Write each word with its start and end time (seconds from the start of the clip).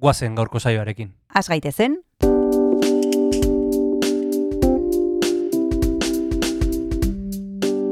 guazen 0.00 0.34
gaurko 0.34 0.58
saioarekin. 0.58 1.12
Az 1.34 1.48
gaitezen, 1.48 2.00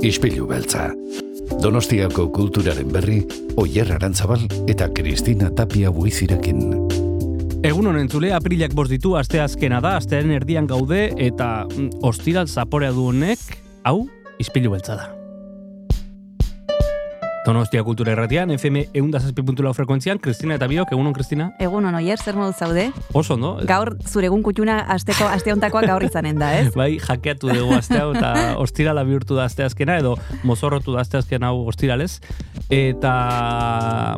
Ispilu 0.09 0.47
beltza. 0.47 0.93
Donostiako 1.63 2.29
kulturaren 2.31 2.93
berri, 2.95 3.19
Oyer 3.59 3.91
Arantzabal 3.97 4.45
eta 4.71 4.87
Kristina 4.95 5.51
Tapia 5.51 5.91
buizirekin. 5.91 6.63
Egun 7.67 7.91
honen 7.91 8.07
zule, 8.07 8.31
aprilak 8.33 8.77
bost 8.79 8.95
ditu, 8.95 9.17
aste 9.19 9.43
azkena 9.43 9.83
da, 9.83 9.97
astearen 9.99 10.31
erdian 10.39 10.71
gaude, 10.71 11.09
eta 11.19 11.67
mm, 11.67 11.99
ostiral 12.07 12.47
zaporea 12.47 12.95
du 12.95 13.11
honek, 13.11 13.43
hau, 13.83 14.05
izpilu 14.39 14.77
beltza 14.77 15.01
da. 15.01 15.18
Donostia 17.49 17.81
kultura 17.81 18.13
erratian, 18.13 18.51
FM 18.53 18.91
eundazazpi.lau 19.01 19.71
frekuentzian, 19.73 20.19
Kristina 20.21 20.59
eta 20.59 20.67
Biok, 20.69 20.91
egunon, 20.93 21.15
Kristina? 21.17 21.47
egun 21.65 21.87
onoier, 21.89 22.21
zer 22.21 22.37
modu 22.37 22.53
zaude? 22.53 22.91
Oso, 23.17 23.39
no? 23.41 23.55
Gaur, 23.65 23.95
zure 24.05 24.29
egun 24.29 24.43
kutxuna 24.45 24.83
asteko, 24.93 25.25
aste 25.33 25.55
hontakoa 25.55 25.81
gaur 25.89 26.05
izanen 26.05 26.37
da, 26.37 26.51
ez? 26.59 26.75
Bai, 26.77 26.99
jakeatu 27.01 27.49
dugu 27.49 27.73
aste 27.79 27.97
hau, 28.03 28.11
eta 28.13 28.35
ostirala 28.65 29.07
bihurtu 29.09 29.39
da 29.39 29.47
aste 29.49 29.65
azkena, 29.65 29.97
edo 30.03 30.19
mozorrotu 30.45 30.93
da 30.93 31.01
aste 31.01 31.17
azkena 31.23 31.49
hau 31.49 31.63
ostiralez. 31.73 32.19
Eta, 32.69 33.15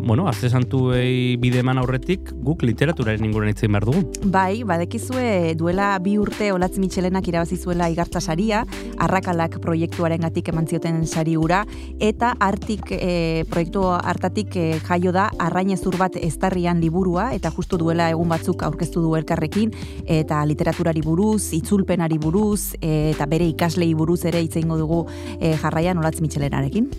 bueno, 0.03 0.27
aste 0.27 0.51
santuei 0.51 1.37
bideman 1.39 1.79
aurretik, 1.79 2.33
guk 2.43 2.65
literaturaren 2.67 3.23
inguren 3.29 3.55
itzen 3.55 3.71
behar 3.71 3.87
dugu. 3.87 4.03
Bai, 4.27 4.65
badekizue 4.67 5.55
duela 5.55 5.93
bi 6.03 6.17
urte 6.19 6.51
Olatz 6.51 6.81
Mitxelenak 6.83 7.31
irabazi 7.31 7.61
zuela 7.63 7.87
igartza 7.95 8.19
saria, 8.19 8.65
arrakalak 8.99 9.61
proiektuaren 9.63 10.27
gatik 10.27 10.51
eman 10.51 10.67
zioten 10.67 11.05
sari 11.07 11.39
ura, 11.39 11.63
eta 12.03 12.35
artik, 12.43 12.91
e, 12.99 13.20
proiektu 13.51 13.85
hartatik 13.91 14.57
e, 14.57 14.65
jaio 14.89 15.13
da 15.13 15.29
arrainezur 15.39 15.97
bat 16.01 16.17
eztarrian 16.21 16.81
liburua, 16.83 17.31
eta 17.37 17.53
justu 17.55 17.79
duela 17.81 18.11
egun 18.13 18.29
batzuk 18.33 18.65
aurkeztu 18.67 19.03
du 19.05 19.15
elkarrekin, 19.19 19.73
eta 20.07 20.43
literaturari 20.49 21.05
buruz, 21.05 21.53
itzulpenari 21.57 22.19
buruz, 22.19 22.75
e, 22.81 23.13
eta 23.15 23.29
bere 23.31 23.49
ikaslei 23.53 23.93
buruz 23.95 24.25
ere 24.31 24.43
hitz 24.43 24.57
egingo 24.57 24.79
dugu 24.81 25.05
e, 25.39 25.57
jarraian 25.61 25.99
Olatz 25.99 26.21
Mitxelenarekin. 26.21 26.91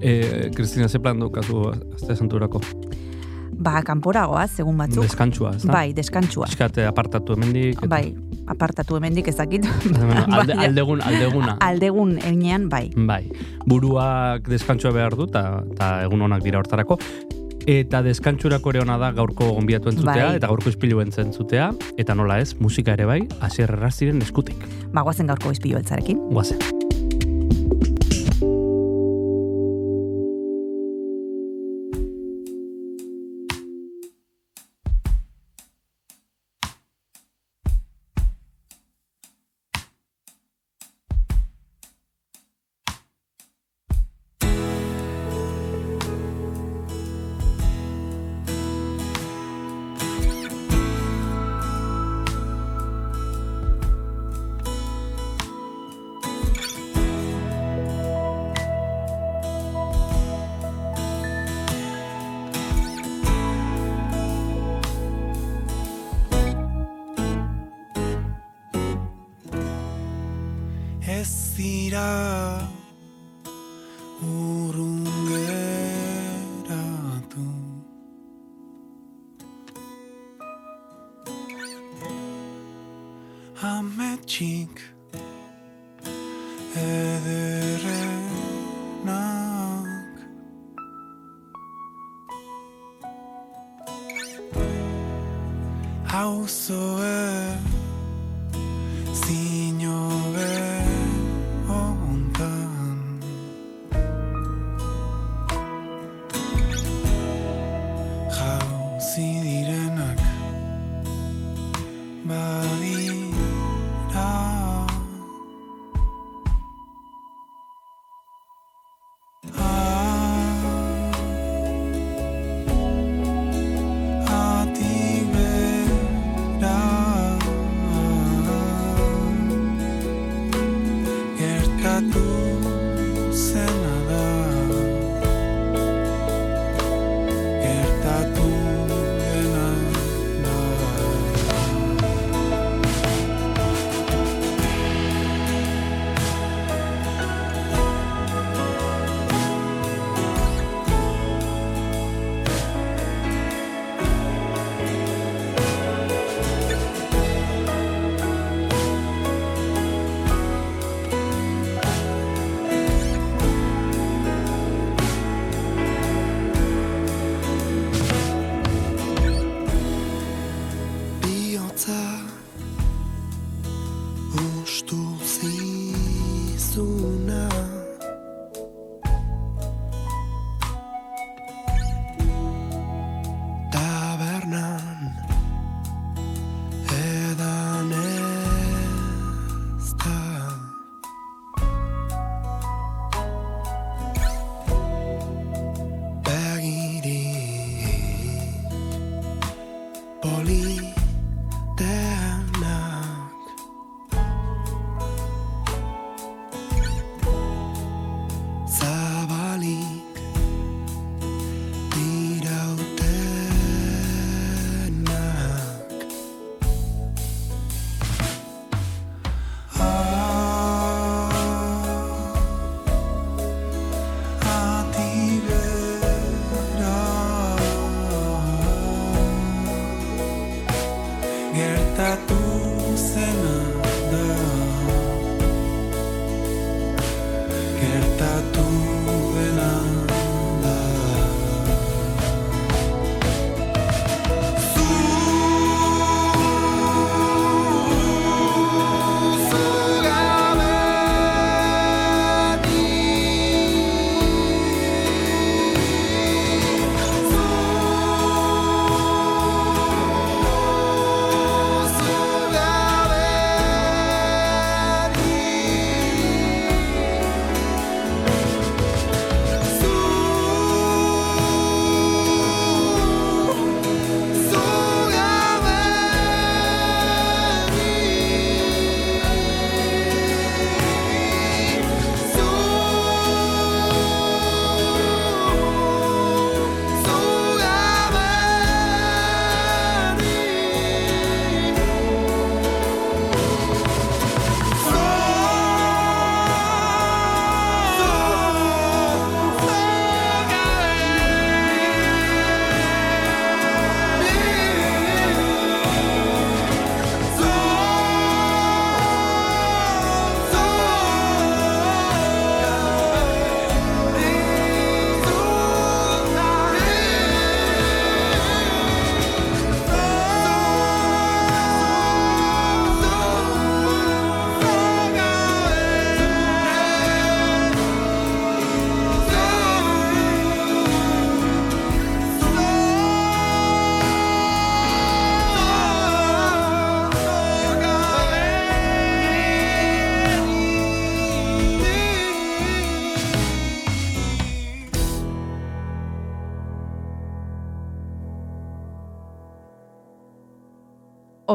e, 0.00 0.50
Kristina, 0.56 0.88
ze 0.88 0.98
plan 0.98 1.20
dukazu 1.20 1.70
santurako? 2.14 2.60
Ba, 3.60 3.82
kanporagoaz, 3.84 4.54
egun 4.62 4.78
batzuk. 4.80 5.02
Deskantsua, 5.04 5.50
ez 5.58 5.66
da? 5.66 5.72
Bai, 5.74 5.92
deskantsua. 5.92 6.46
Eskate 6.48 6.86
apartatu 6.88 7.34
hemendik. 7.36 7.76
eta- 7.76 7.88
Bai, 7.92 8.14
apartatu 8.48 8.96
hemendik 8.96 9.28
ezakit. 9.28 9.66
Alde, 10.38 10.54
aldegun, 10.54 11.02
aldeguna. 11.04 11.58
Aldegun 11.60 12.16
eginean, 12.18 12.68
bai. 12.72 12.86
Bai, 12.96 13.26
buruak 13.68 14.48
deskantsua 14.48 14.92
behar 14.96 15.14
du, 15.16 15.28
eta 15.28 15.90
egun 16.06 16.22
onak 16.22 16.42
dira 16.42 16.58
hortarako. 16.58 16.98
Eta 17.68 18.00
deskantsurako 18.02 18.70
ere 18.72 18.80
ona 18.80 18.96
da 18.98 19.10
gaurko 19.12 19.50
gonbiatu 19.52 19.90
entzutea, 19.92 20.30
Bai. 20.30 20.36
eta 20.40 20.48
gaurko 20.48 20.70
izpilu 20.72 21.02
entzutea, 21.04 21.70
eta 22.00 22.14
nola 22.16 22.38
ez, 22.40 22.54
musika 22.58 22.96
ere 22.96 23.04
bai, 23.04 23.20
asier 23.44 23.68
erraziren 23.76 24.22
eskutik. 24.24 24.56
Ba, 24.94 25.02
guazen 25.02 25.26
gaurko 25.28 25.52
izpilu 25.52 25.76
beltzarekin. 25.76 26.18
Guazen. 26.32 26.89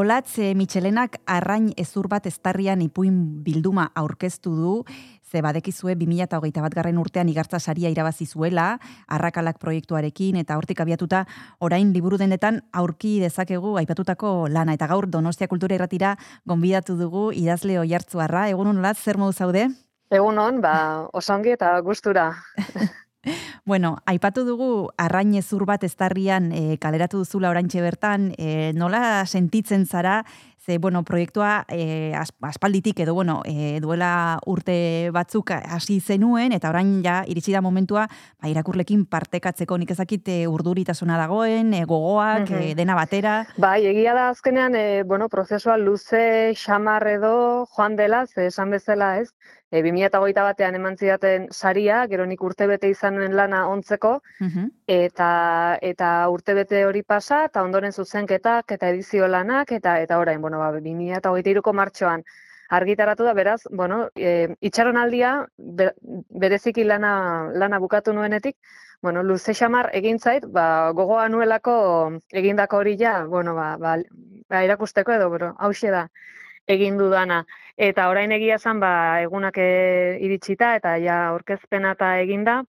Olatz 0.05 0.37
e, 0.37 0.53
Michelenak 0.53 1.15
arrain 1.25 1.71
ezur 1.81 2.05
bat 2.05 2.27
eztarrian 2.29 2.81
ipuin 2.83 3.15
bilduma 3.41 3.87
aurkeztu 3.97 4.51
du, 4.53 4.73
ze 5.25 5.41
badekizue 5.41 5.95
2008 5.97 6.61
bat 6.61 6.75
garren 6.77 6.99
urtean 7.01 7.31
igartza 7.31 7.57
saria 7.57 7.89
irabazi 7.89 8.27
zuela, 8.27 8.67
arrakalak 9.07 9.57
proiektuarekin, 9.57 10.37
eta 10.37 10.59
hortik 10.59 10.83
abiatuta 10.85 11.23
orain 11.57 11.89
liburu 11.95 12.19
denetan 12.21 12.61
aurki 12.71 13.15
dezakegu 13.23 13.79
aipatutako 13.81 14.35
lana, 14.47 14.75
eta 14.77 14.85
gaur 14.93 15.09
Donostia 15.09 15.49
Kultura 15.49 15.79
Irratira 15.79 16.13
gonbidatu 16.45 16.99
dugu 17.01 17.31
idazle 17.33 17.79
oiartzuarra, 17.81 18.45
egun 18.53 18.75
Olatz, 18.75 18.99
zer 19.01 19.17
modu 19.17 19.33
zaude? 19.33 19.71
Egun 20.13 20.37
hon, 20.37 20.61
ba, 20.61 20.75
osongi 21.17 21.57
eta 21.57 21.79
gustura. 21.81 22.29
Bueno, 23.65 23.97
aipatu 24.05 24.43
dugu 24.45 24.89
arrain 24.97 25.33
ezur 25.35 25.65
bat 25.65 25.83
eztarrian 25.83 26.51
e, 26.51 26.77
kaleratu 26.77 27.17
duzula 27.23 27.49
oraintxe 27.49 27.81
bertan, 27.81 28.33
e, 28.37 28.71
nola 28.75 29.25
sentitzen 29.25 29.85
zara, 29.85 30.23
ze, 30.65 30.79
bueno, 30.79 31.03
proiektua 31.05 31.65
e, 31.69 32.13
as- 32.17 32.33
aspalditik 32.41 32.99
edo, 32.99 33.13
bueno, 33.13 33.41
e, 33.45 33.79
duela 33.81 34.39
urte 34.49 35.09
batzuk 35.13 35.51
hasi 35.51 35.99
zenuen, 36.01 36.51
eta 36.57 36.69
orain 36.71 37.03
ja 37.05 37.19
iritsi 37.29 37.53
da 37.53 37.61
momentua, 37.61 38.07
ba, 38.41 38.49
irakurlekin 38.49 39.03
partekatzeko 39.05 39.77
nik 39.77 39.91
ezakit 39.93 40.27
e, 40.27 40.37
urduritasuna 40.49 41.17
dagoen, 41.21 41.73
e, 41.73 41.83
gogoak, 41.85 42.49
Mhm. 42.49 42.61
e, 42.61 42.73
dena 42.75 42.95
batera. 42.95 43.45
Bai, 43.57 43.85
egia 43.85 44.13
da 44.17 44.29
azkenean, 44.29 44.73
e, 44.75 45.03
bueno, 45.03 45.29
prozesua 45.29 45.77
luze, 45.77 46.53
xamar 46.55 47.05
edo 47.07 47.67
joan 47.75 47.95
dela, 47.95 48.25
ze 48.25 48.47
esan 48.47 48.71
bezala 48.71 49.19
ez, 49.19 49.33
e, 49.71 49.81
2008 49.81 50.43
batean 50.43 50.75
eman 50.75 50.97
zidaten 50.97 51.47
saria, 51.51 52.05
gero 52.07 52.25
nik 52.25 52.41
urtebete 52.43 52.89
izan 52.89 53.15
nuen 53.15 53.35
lana 53.35 53.67
ontzeko, 53.67 54.21
Mhm. 54.39 54.69
eta 54.87 55.77
eta 55.81 56.29
urtebete 56.29 56.85
hori 56.85 57.03
pasa, 57.03 57.45
eta 57.45 57.63
ondoren 57.63 57.91
zuzenketak, 57.91 58.71
eta 58.71 58.89
edizio 58.89 59.27
lanak, 59.27 59.71
eta 59.71 59.99
eta 60.01 60.19
orain, 60.19 60.41
bueno, 60.41 60.59
ba, 60.59 60.71
2008ko 60.71 61.73
martxoan 61.73 62.23
argitaratu 62.69 63.23
da, 63.23 63.33
beraz, 63.33 63.61
bueno, 63.71 64.09
e, 64.15 64.55
itxaronaldia, 64.61 65.47
be, 65.57 65.91
bereziki 66.29 66.83
lana, 66.83 67.49
lana 67.53 67.77
bukatu 67.79 68.13
nuenetik, 68.13 68.57
bueno, 69.01 69.21
luze 69.23 69.53
xamar 69.53 69.89
egin 69.93 70.17
zait, 70.19 70.45
ba, 70.47 70.91
gogoa 70.91 71.27
nuelako 71.29 72.19
egindako 72.31 72.77
hori 72.77 72.97
ja, 72.97 73.25
bueno, 73.25 73.53
ba, 73.53 73.77
ba, 73.77 73.97
ba 74.49 74.63
irakusteko 74.65 75.11
edo, 75.13 75.29
bero, 75.29 75.53
hauxe 75.59 75.91
da 75.91 76.07
egin 76.67 76.97
dudana. 76.97 77.45
Eta 77.77 78.07
orain 78.07 78.31
egia 78.31 78.55
esan, 78.55 78.79
ba, 78.79 79.19
egunak 79.21 79.57
e, 79.59 80.17
iritsita 80.23 80.75
eta 80.77 80.95
ja 81.03 81.17
aurkezpena 81.33 81.91
eta 81.97 82.13
eginda, 82.21 82.61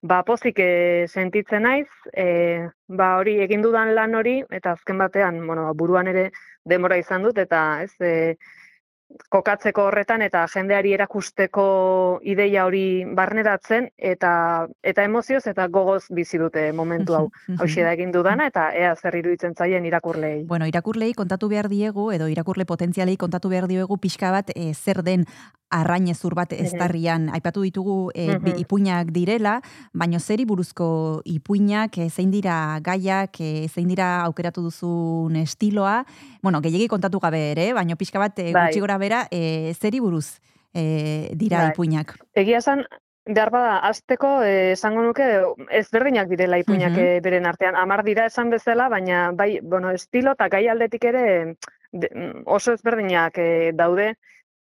ba, 0.00 0.22
pozik 0.24 0.58
e, 0.64 1.06
sentitzen 1.08 1.66
naiz, 1.68 1.88
e, 2.16 2.64
ba, 2.88 3.16
hori 3.18 3.38
egin 3.44 3.60
dudan 3.62 3.92
lan 3.94 4.14
hori, 4.14 4.38
eta 4.50 4.72
azken 4.72 4.98
batean, 5.04 5.42
bueno, 5.46 5.66
ba, 5.68 5.74
buruan 5.76 6.08
ere 6.08 6.30
denbora 6.64 6.96
izan 6.96 7.28
dut, 7.28 7.36
eta 7.38 7.82
ez, 7.84 7.92
e, 8.00 8.36
kokatzeko 9.32 9.86
horretan 9.88 10.22
eta 10.24 10.44
jendeari 10.52 10.92
erakusteko 10.96 11.64
ideia 12.28 12.64
hori 12.68 13.04
barneratzen 13.16 13.88
eta 14.10 14.32
eta 14.82 15.04
emozioz 15.08 15.44
eta 15.50 15.68
gogoz 15.72 16.02
bizi 16.14 16.40
dute 16.40 16.70
momentu 16.72 17.16
hau. 17.16 17.24
Hauxe 17.60 17.84
da 17.84 17.92
egin 17.96 18.12
dudana 18.12 18.48
eta 18.52 18.68
ea 18.76 18.94
zer 18.96 19.18
iruditzen 19.20 19.54
zaien 19.56 19.86
irakurleei. 19.88 20.44
Bueno, 20.48 20.68
irakurlei 20.68 21.12
kontatu 21.16 21.48
behar 21.48 21.70
diegu, 21.72 22.10
edo 22.12 22.28
irakurle 22.28 22.68
potentzialei 22.68 23.16
kontatu 23.16 23.48
behar 23.48 23.68
diegu 23.68 23.98
pixka 23.98 24.32
bat 24.34 24.52
e, 24.54 24.72
zer 24.74 25.02
den 25.02 25.26
arrainezur 25.70 26.34
bat 26.34 26.52
eztarrian 26.52 27.28
aipatu 27.34 27.62
ditugu 27.62 28.10
e, 28.14 28.38
bi- 28.38 28.52
Mhm. 28.52 28.60
ipuinak 28.64 29.10
direla, 29.12 29.60
baino 29.92 30.18
zeri 30.18 30.44
buruzko 30.44 31.20
ipuinak, 31.24 31.98
e, 31.98 32.08
zein 32.10 32.30
dira 32.30 32.78
gaiak, 32.82 33.40
e, 33.40 33.68
zein 33.68 33.88
dira 33.88 34.22
aukeratu 34.24 34.62
duzun 34.62 35.36
estiloa, 35.36 36.04
bueno, 36.42 36.60
gehiegi 36.60 36.88
kontatu 36.88 37.18
gabe 37.20 37.50
ere, 37.52 37.72
baino 37.74 37.96
pixka 37.96 38.18
bat 38.18 38.38
e, 38.38 38.52
Bai. 38.52 38.66
gutxi 38.68 38.80
gora 38.80 38.98
bera, 38.98 39.26
e, 39.30 39.74
zeri 39.74 40.00
buruz 40.00 40.38
e, 40.74 41.30
dira 41.34 41.58
Bai. 41.58 41.68
ipuinak. 41.72 42.16
Egia 42.34 42.58
esan, 42.58 42.84
behar 43.28 43.50
bada, 43.50 43.78
azteko 43.84 44.42
eh, 44.42 44.72
esango 44.72 45.02
nuke 45.02 45.24
ezberdinak 45.70 46.28
direla 46.28 46.58
ipuinak 46.58 46.92
Mhm. 46.92 46.98
eh, 46.98 47.20
beren 47.20 47.44
artean. 47.46 47.76
Amar 47.76 48.02
dira 48.04 48.24
esan 48.26 48.48
bezala, 48.48 48.88
baina 48.88 49.32
bai, 49.32 49.60
bueno, 49.62 49.90
estilo 49.90 50.32
eta 50.32 50.48
gai 50.48 50.66
aldetik 50.68 51.04
ere 51.04 51.56
de, 51.92 52.08
mm, 52.14 52.42
oso 52.46 52.72
ezberdinak 52.72 53.36
eh, 53.36 53.72
daude. 53.74 54.14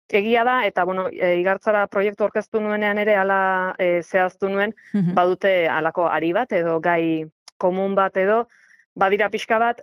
Egia 0.08 0.44
da, 0.44 0.60
eta 0.66 0.84
bueno, 0.84 1.08
e, 1.10 1.36
igartzara 1.40 1.86
proiektu 1.90 2.24
orkestu 2.24 2.60
nuenean 2.60 2.98
ere 2.98 3.16
ala 3.18 3.74
e, 3.78 4.02
zehaztu 4.02 4.48
nuen, 4.48 4.74
Mhm. 4.94 5.14
badute 5.14 5.68
halako 5.68 6.06
ari 6.08 6.32
bat 6.32 6.52
edo 6.52 6.80
gai 6.80 7.24
komun 7.58 7.94
bat 7.94 8.16
edo, 8.16 8.46
badira 8.94 9.28
pixka 9.30 9.58
bat, 9.58 9.80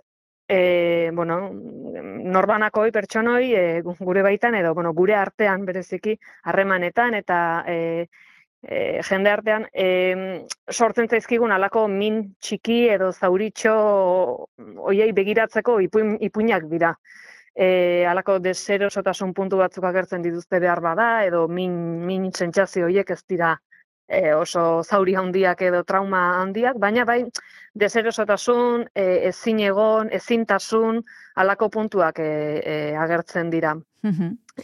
e, 0.48 1.10
bueno, 1.12 1.50
norbanakoi 1.52 2.90
pertsonoi 2.92 3.52
e, 3.54 3.82
gu- 3.82 3.96
gure 4.00 4.22
baitan 4.22 4.54
edo 4.54 4.74
bueno, 4.74 4.92
gure 4.94 5.14
artean 5.14 5.64
bereziki 5.66 6.18
harremanetan 6.44 7.14
eta 7.14 7.64
e, 7.68 8.06
e, 8.62 9.00
jende 9.02 9.30
artean 9.30 9.66
e, 9.72 10.46
sortzen 10.70 11.08
zaizkigun 11.08 11.52
alako 11.52 11.86
min 11.88 12.34
txiki 12.40 12.88
edo 12.88 13.12
zauritxo 13.12 13.74
hoiei 14.88 15.12
begiratzeko 15.12 15.80
ipuin, 15.80 16.16
ipuinak 16.20 16.64
dira. 16.70 16.94
E, 17.54 18.04
alako 18.10 18.40
deserosotasun 18.42 19.32
puntu 19.34 19.60
batzuk 19.62 19.84
agertzen 19.86 20.22
dituzte 20.22 20.58
behar 20.58 20.80
bada 20.82 21.24
edo 21.24 21.46
min, 21.46 21.74
min 22.06 22.32
sentsazio 22.32 22.88
horiek 22.88 23.10
ez 23.14 23.22
dira 23.28 23.54
e, 24.08 24.32
oso 24.34 24.82
zauri 24.82 25.14
handiak 25.14 25.62
edo 25.62 25.82
trauma 25.84 26.22
handiak, 26.40 26.78
baina 26.78 27.04
bai 27.04 27.22
deserosotasun, 27.74 28.86
e, 28.94 29.28
ezin 29.30 29.60
egon, 29.60 30.10
ezintasun, 30.12 31.02
alako 31.36 31.70
puntuak 31.70 32.20
e, 32.20 32.32
e, 32.64 32.74
agertzen 32.96 33.50
dira. 33.50 33.74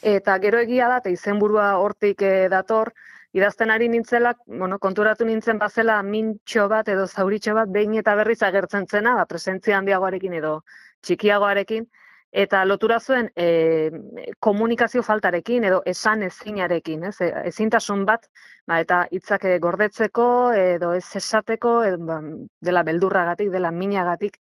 Eta 0.02 0.37
gero 0.38 0.59
egia 0.61 0.88
da, 0.88 0.99
eta 1.00 1.11
izenburua 1.11 1.70
hortik 1.80 2.23
eh, 2.23 2.49
dator, 2.52 2.92
idazten 3.32 3.70
ari 3.70 3.88
nintzela, 3.88 4.35
bueno, 4.47 4.78
konturatu 4.78 5.25
nintzen 5.25 5.59
bazela 5.59 6.02
mintxo 6.02 6.66
bat 6.68 6.90
edo 6.92 7.06
zauritxo 7.06 7.54
bat 7.56 7.70
behin 7.73 7.94
eta 7.97 8.14
berriz 8.18 8.42
agertzen 8.42 8.87
zena, 8.87 9.14
ba, 9.16 9.25
presentzia 9.30 9.78
handiagoarekin 9.78 10.37
edo 10.42 10.59
txikiagoarekin, 11.06 11.88
eta 12.32 12.64
lotura 12.64 13.00
zuen 13.00 13.30
e, 13.37 13.90
komunikazio 14.38 15.02
faltarekin 15.02 15.64
edo 15.64 15.82
esan 15.87 16.22
ezinarekin, 16.22 17.04
ez? 17.10 17.16
E, 17.20 17.30
ezintasun 17.50 18.04
bat, 18.06 18.28
ba, 18.66 18.80
eta 18.80 19.06
hitzak 19.10 19.44
eh, 19.50 19.58
gordetzeko 19.58 20.52
edo 20.54 20.92
ez 20.94 21.06
esateko, 21.16 21.82
edo, 21.84 21.99
ba, 22.06 22.20
dela 22.60 22.82
beldurragatik, 22.87 23.50
dela 23.50 23.70
minagatik, 23.70 24.38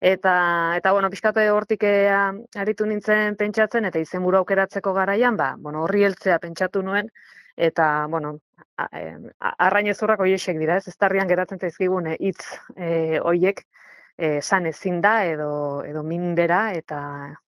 Eta, 0.00 0.32
eta 0.78 0.92
bueno, 0.92 1.10
pixkate 1.12 1.42
hortik 1.52 1.82
eh, 1.84 2.08
aritu 2.56 2.86
nintzen 2.88 3.34
pentsatzen, 3.36 3.84
eta 3.84 4.00
izenburu 4.00 4.38
aukeratzeko 4.38 4.94
garaian, 4.96 5.36
ba, 5.36 5.56
bueno, 5.58 5.82
horri 5.84 6.04
heltzea 6.06 6.38
pentsatu 6.40 6.80
nuen, 6.82 7.10
eta, 7.56 8.06
bueno, 8.08 8.38
a- 8.78 8.88
em, 8.98 9.26
a- 9.40 9.54
arrainezurrak 9.66 10.20
hoiexek 10.20 10.56
dira, 10.58 10.78
ez, 10.78 10.88
ez 10.88 10.96
geratzen 11.28 11.58
zaizkigun 11.60 12.06
eh, 12.06 12.16
hitz 12.18 12.46
e, 12.76 13.20
hoiek, 13.20 13.60
e, 13.60 13.79
san 14.42 14.66
ezin 14.66 15.00
da, 15.00 15.24
edo, 15.24 15.50
edo 15.86 16.02
mindera, 16.04 16.72
eta 16.76 17.00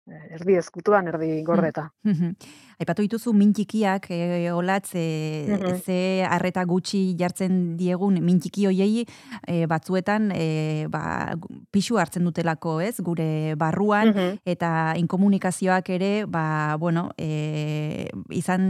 eh, 0.10 0.36
erdi 0.38 0.58
ezkutuan, 0.62 1.08
erdi 1.14 1.32
gordeta. 1.44 1.90
Mhm. 2.04 2.36
Aipatu 2.80 3.04
dituzu 3.04 3.34
mintxikiak, 3.36 4.06
e, 4.16 4.52
olatz, 4.56 4.94
e, 4.96 5.82
ze 5.84 6.24
arreta 6.24 6.64
gutxi 6.64 7.14
jartzen 7.20 7.76
diegun 7.76 8.22
mintxiki 8.24 8.70
hoiei 8.70 9.04
e, 9.04 9.66
batzuetan 9.68 10.30
e, 10.32 10.88
ba, 10.88 11.36
pixu 11.76 12.00
hartzen 12.00 12.24
dutelako, 12.24 12.78
ez? 12.80 12.94
Gure 13.04 13.58
barruan 13.60 14.14
eta 14.48 14.94
inkomunikazioak 14.96 15.92
ere, 15.92 16.12
ba, 16.24 16.78
bueno, 16.80 17.10
e, 17.20 18.08
izan, 18.32 18.64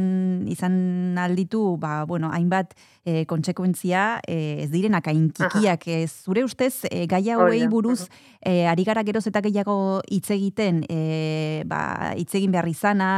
izan 0.49 1.21
alditu, 1.21 1.77
ba, 1.77 2.01
bueno, 2.09 2.33
hainbat 2.33 2.73
e, 3.05 3.27
kontsekuentzia 3.29 4.23
e, 4.25 4.63
ez 4.65 4.71
direnak 4.73 5.11
hain 5.13 5.29
txikiak. 5.37 5.85
E, 5.85 5.99
zure 6.09 6.47
ustez, 6.47 6.87
e, 6.89 7.05
gai 7.05 7.21
hauei 7.29 7.61
buruz, 7.69 8.07
e, 8.41 8.65
ari 8.65 8.89
gara 8.89 9.05
geroz 9.05 9.27
eta 9.29 9.45
gehiago 9.45 10.01
hitz 10.09 10.31
egiten, 10.33 10.81
e, 10.89 11.61
ba, 11.69 12.15
hitz 12.17 12.33
egin 12.41 12.57
behar 12.57 12.73
izana, 12.73 13.11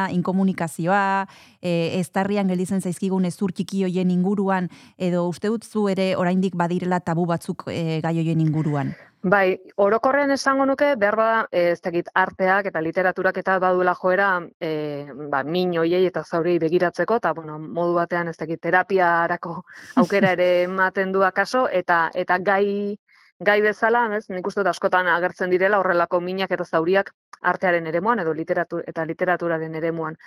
inkomunikazioa, 0.81 1.27
e, 1.61 1.99
ez 1.99 2.09
tarrian 2.11 2.47
gelditzen 2.47 2.81
zaizkigun 2.81 3.25
ezur 3.25 3.51
txiki 3.51 3.83
hoien 3.85 4.11
inguruan, 4.11 4.69
edo 4.97 5.27
uste 5.27 5.47
dut 5.47 5.63
zu 5.63 5.87
ere 5.89 6.15
oraindik 6.15 6.55
badirela 6.55 6.99
tabu 6.99 7.25
batzuk 7.25 7.65
e, 7.67 8.01
gai 8.01 8.17
hoien 8.17 8.41
inguruan. 8.41 8.93
Bai, 9.23 9.59
orokorrean 9.77 10.31
esango 10.31 10.65
nuke, 10.65 10.95
behar 10.97 11.15
bada, 11.15 11.47
eh, 11.51 11.71
ez 11.73 11.81
dakit, 11.81 12.07
arteak 12.15 12.65
eta 12.65 12.81
literaturak 12.81 13.37
eta 13.37 13.59
baduela 13.59 13.93
joera, 13.93 14.41
e, 14.59 15.05
ba, 15.29 15.43
min 15.43 15.77
hoiei 15.77 16.07
eta 16.07 16.23
zaurei 16.23 16.57
begiratzeko, 16.57 17.17
eta, 17.21 17.33
bueno, 17.33 17.59
modu 17.59 17.93
batean, 17.93 18.29
ez 18.29 18.37
dakit, 18.37 18.59
terapiarako 18.59 19.61
aukera 20.01 20.31
ere 20.31 20.63
ematen 20.63 21.11
du 21.11 21.21
akaso, 21.21 21.67
eta, 21.69 22.09
eta 22.15 22.39
gai, 22.39 22.97
gai 23.39 23.61
bezala, 23.61 24.07
ez, 24.17 24.25
nik 24.29 24.47
uste 24.47 24.61
dut 24.61 24.71
askotan 24.73 25.07
agertzen 25.07 25.53
direla 25.53 25.77
horrelako 25.77 26.19
minak 26.19 26.51
eta 26.57 26.65
zauriak 26.65 27.13
artearen 27.41 27.87
eremuan, 27.87 28.19
edo 28.19 28.33
literatur, 28.33 28.83
eta 28.87 29.05
literaturaren 29.05 29.75
eremuan. 29.75 30.17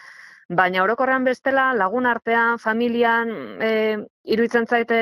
Baina 0.49 0.83
orokorrean 0.85 1.25
bestela, 1.25 1.73
lagun 1.73 2.05
artean, 2.07 2.59
familian, 2.59 3.31
e, 3.65 3.71
iruditzen 4.25 4.67
zaite 4.67 4.99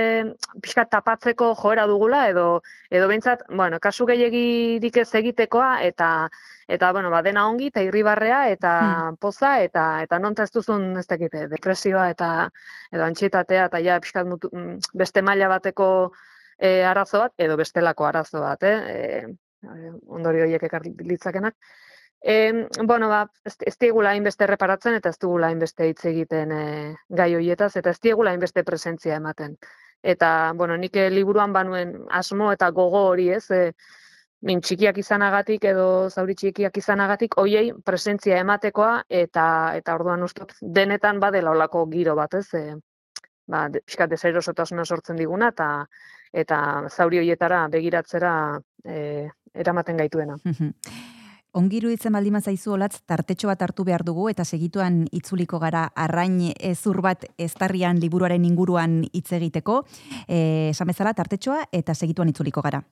pixka 0.63 0.85
tapatzeko 0.87 1.49
joera 1.59 1.87
dugula, 1.91 2.29
edo, 2.31 2.63
edo 2.91 3.09
behintzat, 3.11 3.43
bueno, 3.51 3.81
kasu 3.83 4.07
gehiagirik 4.07 4.97
ez 5.03 5.09
egitekoa, 5.19 5.83
eta, 5.83 6.29
eta 6.69 6.93
bueno, 6.93 7.11
ba, 7.11 7.23
dena 7.27 7.49
ongi, 7.51 7.73
eta 7.73 7.83
irribarrea, 7.83 8.45
eta 8.55 8.73
poza, 9.21 9.57
eta, 9.67 9.87
eta 10.07 10.19
nonta 10.23 10.47
ez 10.47 10.53
duzun, 10.55 10.93
ez 10.99 11.07
dakit, 11.11 11.35
eh, 11.35 11.49
depresioa, 11.51 12.09
eta, 12.15 12.49
edo 12.93 13.05
antxietatea, 13.09 13.67
eta 13.67 13.83
ja, 13.83 13.99
pixkat 14.01 14.31
mutu, 14.31 14.51
mm, 14.53 14.95
beste 14.95 15.23
maila 15.27 15.51
bateko 15.57 15.89
e, 16.59 16.85
arazo 16.87 17.27
bat, 17.27 17.35
edo 17.39 17.59
bestelako 17.59 18.07
arazo 18.07 18.47
bat, 18.47 18.63
eh? 18.63 18.79
E, 18.95 19.25
ondorio 20.09 20.47
horiek 20.47 20.63
ekar 20.71 20.87
litzakenak. 20.87 21.55
E, 22.25 22.69
bueno, 22.85 23.09
ba, 23.09 23.25
ez, 23.45 23.57
ez 23.67 23.75
digula 23.83 24.12
hainbeste 24.14 24.47
reparatzen 24.47 24.95
eta 24.95 25.11
ez 25.11 25.19
dugula 25.19 25.49
hainbeste 25.50 25.88
hitz 25.91 26.05
egiten 26.07 26.52
e, 26.55 26.67
gai 27.11 27.33
hoietaz 27.35 27.75
eta 27.81 27.91
ez 27.91 27.99
digula 28.00 28.31
hainbeste 28.31 28.62
presentzia 28.62 29.17
ematen. 29.17 29.57
Eta, 30.02 30.52
bueno, 30.55 30.76
nik 30.76 30.97
eh, 30.97 31.11
liburuan 31.11 31.52
banuen 31.52 31.97
asmo 32.11 32.52
eta 32.52 32.71
gogo 32.71 33.02
hori 33.09 33.29
ez, 33.35 33.45
e, 33.50 33.73
min 34.47 34.62
txikiak 34.62 34.99
izanagatik 34.99 35.64
edo 35.71 35.87
zauri 36.11 36.35
txikiak 36.38 36.79
izanagatik, 36.79 37.37
hoiei 37.38 37.73
presentzia 37.87 38.38
ematekoa 38.43 39.05
eta 39.23 39.45
eta 39.79 39.95
orduan 39.95 40.23
ustut 40.26 40.55
denetan 40.61 41.21
badela 41.23 41.55
olako 41.55 41.87
giro 41.91 42.17
bat, 42.19 42.35
ez? 42.38 42.49
E, 42.55 42.76
ba, 43.50 43.69
pixkat 43.75 44.11
deserosotasuna 44.14 44.85
sortzen 44.85 45.19
diguna 45.19 45.50
eta 45.55 45.69
eta 46.33 46.59
zauri 46.88 47.19
hoietara 47.21 47.67
begiratzera 47.69 48.35
e, 48.85 49.29
eramaten 49.55 49.99
gaituena. 50.00 50.38
Mhm. 51.54 51.64
Ongi 51.64 51.76
iruditzen 51.76 52.12
baldin 52.12 52.40
zaizu 52.40 52.73
olatz, 52.73 53.02
tartetxo 53.06 53.49
bat 53.49 53.62
hartu 53.62 53.85
behar 53.85 54.02
dugu 54.04 54.28
eta 54.30 54.44
segituan 54.44 55.06
itzuliko 55.12 55.59
gara 55.59 55.90
arrain 55.94 56.52
ezur 56.59 57.00
bat 57.02 57.25
eztarrian 57.38 58.00
liburuaren 58.00 58.44
inguruan 58.44 59.04
hitz 59.12 59.32
egiteko. 59.32 59.85
Eh, 60.28 60.71
esan 60.71 60.87
bezala 60.87 61.12
tartetxoa 61.12 61.68
eta 61.73 61.94
segituan 61.94 62.28
itzuliko 62.28 62.62
gara. 62.62 62.82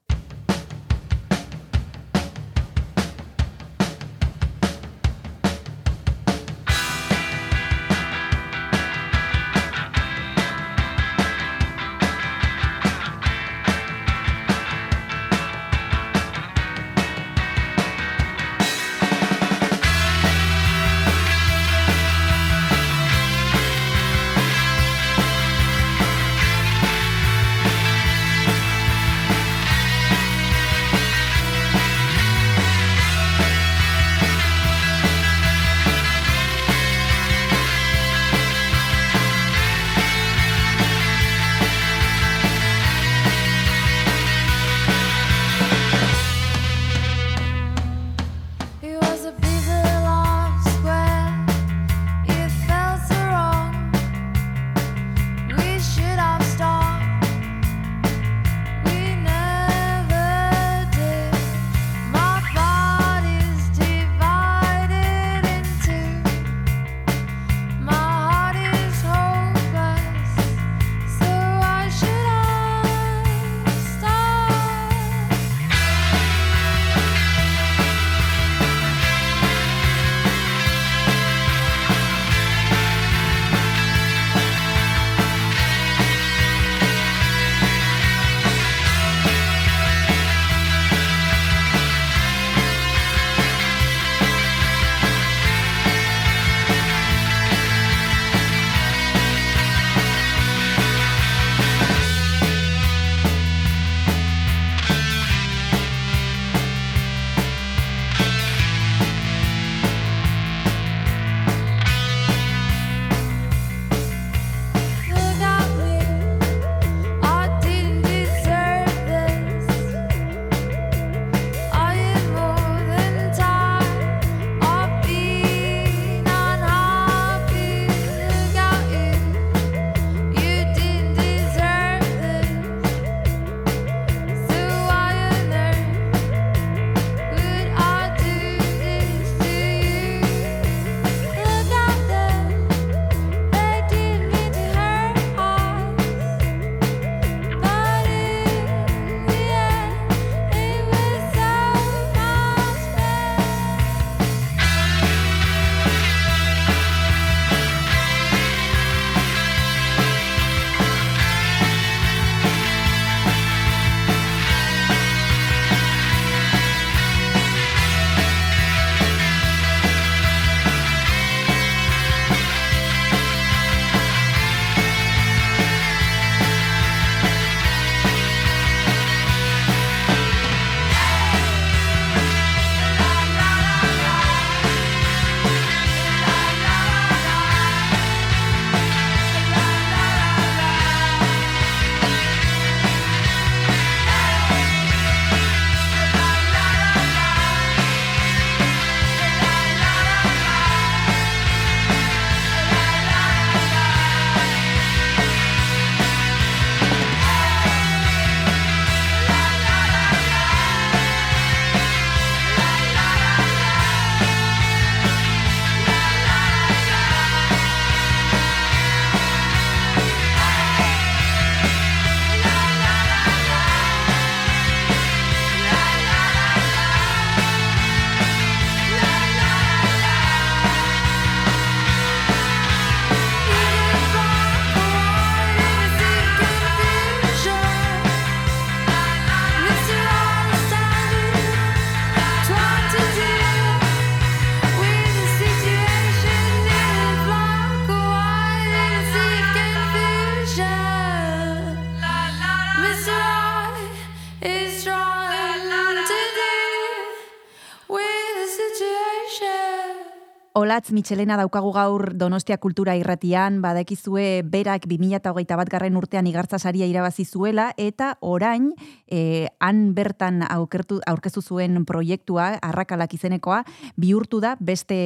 Olatz 260.70 260.92
Michelena 260.92 261.34
daukagu 261.34 261.72
gaur 261.74 262.12
Donostia 262.14 262.54
Kultura 262.62 262.92
Irratian, 262.94 263.56
badakizue 263.58 264.44
berak 264.46 264.84
2021 264.86 265.56
bat 265.58 265.72
garren 265.72 265.96
urtean 265.98 266.28
igartza 266.30 266.60
saria 266.62 266.86
irabazi 266.86 267.24
zuela 267.24 267.72
eta 267.74 268.12
orain 268.20 268.68
eh, 269.10 269.48
han 269.58 269.80
bertan 269.96 270.44
aukertu 270.46 271.00
aurkeztu 271.10 271.42
zuen 271.42 271.82
proiektua 271.90 272.60
Arrakalak 272.62 273.18
izenekoa 273.18 273.64
bihurtu 273.98 274.38
da 274.38 274.54
beste 274.60 275.00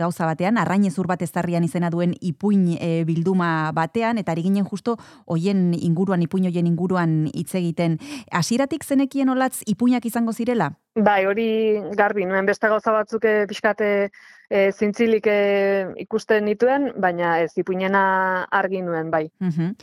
gauza 0.00 0.24
batean 0.24 0.56
arrainezur 0.56 1.04
bat 1.04 1.20
ezarrian 1.20 1.68
izena 1.68 1.92
duen 1.92 2.16
ipuin 2.22 2.78
eh, 2.80 3.04
bilduma 3.04 3.74
batean 3.76 4.16
eta 4.16 4.32
ari 4.32 4.48
ginen 4.48 4.64
justo 4.64 4.96
hoien 5.26 5.74
inguruan 5.76 6.24
ipuin 6.24 6.48
hoien 6.48 6.66
inguruan 6.66 7.26
hitz 7.34 7.52
egiten. 7.60 8.00
Hasieratik 8.32 8.88
zenekien 8.88 9.28
Olatz 9.28 9.60
ipuinak 9.66 10.06
izango 10.08 10.32
zirela? 10.32 10.72
Bai, 10.96 11.26
hori 11.28 11.76
garbi, 11.92 12.24
nuen 12.24 12.48
beste 12.48 12.72
gauza 12.72 12.96
batzuk 12.96 13.28
eh, 13.28 13.44
pixkate 13.46 14.08
e, 14.50 14.70
zintzilik 14.72 15.26
eh, 15.30 15.88
ikusten 16.04 16.44
nituen, 16.44 16.90
baina 17.00 17.38
ez 17.40 17.52
ipuinena 17.56 18.46
argi 18.50 18.82
nuen, 18.82 19.10
bai. 19.10 19.28
Mhm. 19.40 19.76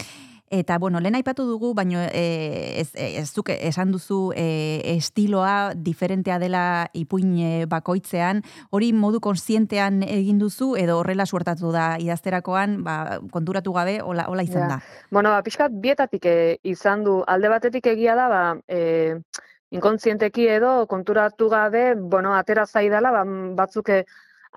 Eta, 0.50 0.78
bueno, 0.80 1.02
lehen 1.04 1.16
aipatu 1.18 1.44
dugu, 1.44 1.74
baino 1.76 2.00
e, 2.00 2.80
ez, 2.80 2.94
ez 2.96 3.26
zuk 3.36 3.50
esan 3.52 3.92
duzu 3.92 4.32
e, 4.32 4.80
estiloa 4.94 5.74
diferentea 5.76 6.38
dela 6.40 6.62
ipuin 6.96 7.34
e, 7.44 7.50
bakoitzean, 7.68 8.40
hori 8.72 8.94
modu 8.96 9.20
konsientean 9.20 10.06
egin 10.08 10.40
duzu, 10.40 10.78
edo 10.80 11.02
horrela 11.02 11.26
suertatu 11.26 11.74
da 11.76 11.98
idazterakoan, 12.00 12.78
ba, 12.86 13.20
konturatu 13.34 13.74
gabe, 13.76 13.98
hola, 14.00 14.30
hola 14.32 14.46
izan 14.48 14.62
Ja. 14.62 14.70
da. 14.78 14.80
Bueno, 15.12 15.36
ba, 15.36 15.44
pixkat 15.44 15.76
bietatik 15.84 16.26
e, 16.26 16.38
izan 16.64 17.04
du, 17.04 17.24
alde 17.28 17.52
batetik 17.52 17.92
egia 17.92 18.16
da, 18.16 18.30
ba, 18.32 18.42
e, 18.72 19.20
inkontzienteki 19.72 20.48
edo 20.48 20.88
konturatu 20.88 21.50
gabe, 21.52 21.94
bueno, 22.00 22.34
atera 22.36 22.66
zaidala, 22.66 23.12
ba, 23.12 23.26
batzuk 23.66 23.90
e, 23.90 24.06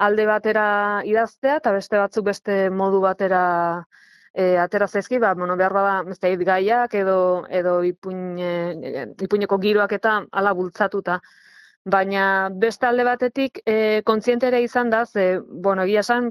alde 0.06 0.26
batera 0.26 0.66
idaztea, 1.04 1.58
eta 1.60 1.72
beste 1.76 1.98
batzuk 2.00 2.24
beste 2.30 2.56
modu 2.70 3.00
batera 3.04 3.42
e, 4.32 4.56
atera 4.58 4.88
zaizki, 4.88 5.18
ba, 5.18 5.34
bueno, 5.34 5.56
behar 5.60 5.72
bada, 5.74 5.94
ez 6.10 6.38
gaiak 6.46 6.94
edo, 6.94 7.46
edo 7.48 7.82
ipuin, 7.84 8.38
e, 8.38 9.06
ipuineko 9.26 9.58
giroak 9.58 9.92
eta 9.98 10.20
ala 10.32 10.52
bultzatuta. 10.54 11.20
Baina 11.84 12.50
beste 12.52 12.86
alde 12.86 13.04
batetik 13.04 13.62
e, 13.64 14.02
kontziente 14.04 14.48
ere 14.48 14.62
izan 14.62 14.90
da, 14.90 15.04
ze, 15.06 15.40
bueno, 15.40 15.84
egia 15.84 16.00
esan, 16.00 16.30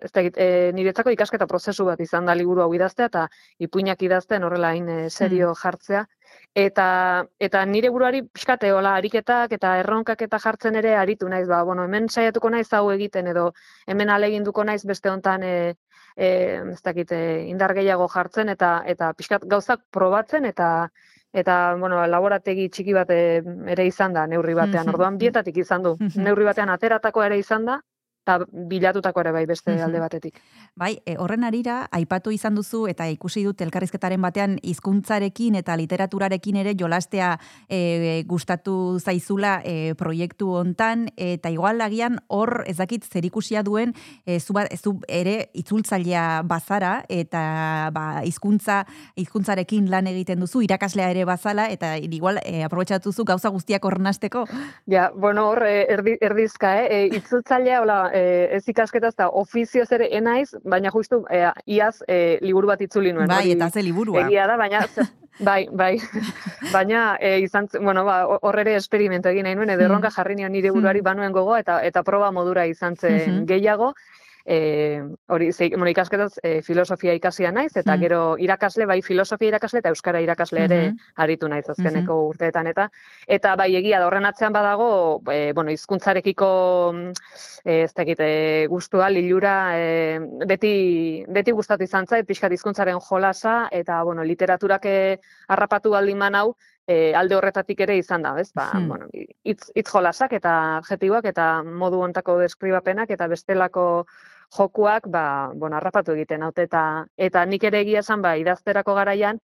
ez 0.00 0.10
dakit, 0.12 0.36
e, 0.38 0.72
niretzako 0.74 1.10
ikasketa 1.10 1.46
prozesu 1.50 1.84
bat 1.84 2.00
izan 2.00 2.26
da 2.26 2.34
liburu 2.34 2.62
hau 2.62 2.72
idaztea, 2.74 3.10
eta 3.10 3.28
ipuinak 3.58 4.02
idazten 4.02 4.44
horrela 4.44 4.70
hain 4.74 4.88
e, 4.88 4.98
serio 5.10 5.54
jartzea. 5.54 6.06
Eta, 6.54 7.26
eta 7.42 7.64
nire 7.66 7.88
buruari 7.90 8.20
pixkate, 8.30 8.68
hola, 8.70 8.92
ariketak 8.94 9.52
eta 9.56 9.72
erronkak 9.80 10.20
eta 10.22 10.38
jartzen 10.38 10.76
ere 10.78 10.92
aritu 10.94 11.28
naiz, 11.28 11.48
ba, 11.50 11.64
bueno, 11.66 11.82
hemen 11.88 12.06
saiatuko 12.08 12.50
naiz 12.54 12.68
hau 12.78 12.92
egiten 12.92 13.26
edo 13.32 13.48
hemen 13.90 14.12
aleginduko 14.14 14.62
naiz 14.62 14.84
beste 14.86 15.10
hontan 15.10 15.42
e, 15.42 15.54
e, 16.14 16.28
ez 16.76 16.80
dakit, 16.86 17.10
e, 17.10 17.24
indar 17.50 17.74
gehiago 17.74 18.06
jartzen 18.12 18.54
eta 18.54 18.70
eta 18.86 19.10
pixkat 19.18 19.48
gauzak 19.50 19.82
probatzen 19.90 20.46
eta 20.46 20.68
eta 21.34 21.74
bueno, 21.74 21.98
laborategi 22.06 22.68
txiki 22.70 22.94
bat 22.94 23.10
e, 23.10 23.42
ere 23.74 23.88
izan 23.90 24.14
da 24.14 24.22
neurri 24.30 24.54
batean. 24.54 24.86
Mhm. 24.86 24.94
Orduan 24.94 25.18
bietatik 25.18 25.58
izan 25.58 25.82
du. 25.82 25.96
Mhm. 25.98 26.22
Neurri 26.22 26.46
batean 26.52 26.70
ateratako 26.70 27.26
ere 27.26 27.38
izan 27.42 27.66
da 27.66 27.80
eta 28.24 28.38
bilatutako 28.48 29.20
ere 29.20 29.32
bai 29.36 29.44
beste 29.46 29.74
alde 29.84 30.00
batetik. 30.00 30.40
Bai, 30.80 30.96
e, 31.04 31.16
horren 31.20 31.44
arira, 31.44 31.84
aipatu 31.92 32.32
izan 32.32 32.56
duzu 32.56 32.86
eta 32.88 33.06
ikusi 33.12 33.44
dut 33.44 33.60
elkarrizketaren 33.60 34.22
batean 34.24 34.56
hizkuntzarekin 34.64 35.58
eta 35.60 35.76
literaturarekin 35.76 36.56
ere 36.62 36.72
jolastea 36.80 37.34
e, 37.68 38.22
gustatu 38.26 38.98
zaizula 38.98 39.58
e, 39.64 39.94
proiektu 40.00 40.54
hontan 40.56 41.10
eta 41.16 41.52
igual 41.52 41.84
agian 41.84 42.18
hor 42.28 42.64
ez 42.66 42.78
dakit 42.78 43.04
zerikusia 43.04 43.62
duen 43.62 43.92
e, 44.24 44.40
zu, 44.40 44.56
ba- 44.56 44.70
zu 44.72 44.96
ere 45.08 45.50
itzultzailea 45.52 46.42
bazara 46.48 47.04
eta 47.08 47.90
ba, 47.92 48.22
hizkuntza 48.24 48.84
hizkuntzarekin 49.20 49.90
lan 49.92 50.08
egiten 50.08 50.40
duzu 50.40 50.64
irakaslea 50.64 51.10
ere 51.12 51.26
bazala 51.28 51.68
eta 51.68 51.96
igual 51.98 52.40
e, 52.42 52.64
aprobetxatu 52.64 53.12
duzu 53.12 53.28
gauza 53.28 53.52
guztiak 53.52 53.84
hornasteko. 53.84 54.46
Ja, 54.88 55.10
bueno, 55.14 55.50
hor 55.50 55.64
eh, 55.68 55.84
erdi, 55.92 56.16
erdizka, 56.24 56.74
eh? 56.80 56.88
E, 56.88 57.16
itzultzailea, 57.20 57.82
hola, 57.84 58.13
eh, 58.14 58.56
ez 58.56 58.62
ikasketaz 58.70 59.12
eta 59.14 59.28
ofizioz 59.40 59.90
ere 59.92 60.08
enaiz, 60.16 60.54
baina 60.64 60.92
justu 60.94 61.24
eh, 61.30 61.50
iaz 61.66 61.98
eh, 62.08 62.38
liburu 62.42 62.70
bat 62.70 62.80
itzuli 62.80 63.12
nuen. 63.12 63.28
bai, 63.28 63.50
eta 63.52 63.70
ze 63.70 63.82
liburua. 63.82 64.26
Egia 64.26 64.46
da, 64.46 64.56
baina 64.56 64.86
bai, 65.48 65.68
bai. 65.72 65.98
baina 66.72 67.16
eh, 67.20 67.40
izan 67.42 67.68
bueno, 67.80 68.04
ba 68.04 68.24
hor 68.26 68.58
ere 68.60 68.76
esperimentu 68.76 69.28
egin 69.28 69.48
nahi 69.48 69.58
nuen 69.58 69.70
edo 69.74 69.84
erronka 69.88 70.10
jarri 70.14 70.36
nion 70.38 70.52
nire 70.52 70.70
buruari 70.70 71.00
banuen 71.00 71.32
gogo 71.32 71.56
eta 71.56 71.80
eta 71.82 72.02
proba 72.02 72.30
modura 72.30 72.66
izan 72.66 72.96
zen 72.96 73.44
gehiago. 73.46 73.94
Eh, 74.46 75.00
hori 75.32 75.52
zei, 75.52 75.70
bueno, 75.70 75.88
ikasketaz 75.88 76.34
eh, 76.42 76.60
filosofia 76.62 77.14
ikasia 77.16 77.50
naiz 77.50 77.74
eta 77.76 77.96
Mm. 77.96 78.00
gero 78.00 78.36
irakasle 78.38 78.84
bai 78.84 79.00
filosofia 79.00 79.48
irakasle 79.48 79.78
eta 79.78 79.88
euskara 79.88 80.20
irakasle 80.20 80.64
ere 80.64 80.80
Mhm. 80.90 80.96
aritu 81.16 81.48
naiz 81.48 81.64
azkeneko 81.70 82.28
urteetan 82.28 82.66
eta 82.66 82.90
eta 83.26 83.56
bai 83.56 83.74
egia 83.76 84.00
da 84.00 84.06
horren 84.06 84.26
atzean 84.26 84.52
badago 84.52 85.22
eh, 85.32 85.52
bueno, 85.54 85.70
hizkuntzarekiko 85.70 86.92
mm, 86.92 87.08
eh, 87.64 87.82
ez 87.84 87.94
dakit 87.94 88.20
eh, 88.20 88.66
gustua 88.68 89.08
lilura 89.08 89.70
eh, 89.78 90.20
beti 90.46 91.24
beti 91.26 91.50
gustatu 91.50 91.84
izan 91.84 92.06
zait 92.06 92.26
pixkat 92.26 92.52
hizkuntzaren 92.52 93.00
jolasa 93.00 93.68
eta 93.72 94.02
bueno, 94.04 94.22
literaturak 94.22 94.84
harrapatu 95.48 95.90
baldin 95.90 96.18
manau 96.18 96.54
e, 96.86 97.14
alde 97.16 97.34
horretatik 97.34 97.80
ere 97.80 97.96
izan 97.96 98.20
da, 98.20 98.38
ez? 98.38 98.52
Ba, 98.52 98.68
Hmm. 98.74 98.88
bueno, 98.88 99.06
hitz 99.42 99.70
hitz 99.74 99.88
jolasak 99.90 100.34
eta 100.34 100.76
adjetiboak 100.82 101.24
eta 101.24 101.62
modu 101.62 102.02
hontako 102.04 102.38
deskribapenak 102.40 103.08
eta 103.10 103.26
bestelako 103.26 104.06
jokuak, 104.56 105.08
ba, 105.10 105.50
bueno, 105.54 105.76
harrapatu 105.76 106.14
egiten 106.14 106.42
haute 106.42 106.68
eta 106.68 106.84
eta 107.16 107.44
nik 107.46 107.64
ere 107.64 107.80
egia 107.84 108.04
esan 108.04 108.22
ba 108.22 108.36
idazterako 108.38 108.94
garaian 108.94 109.40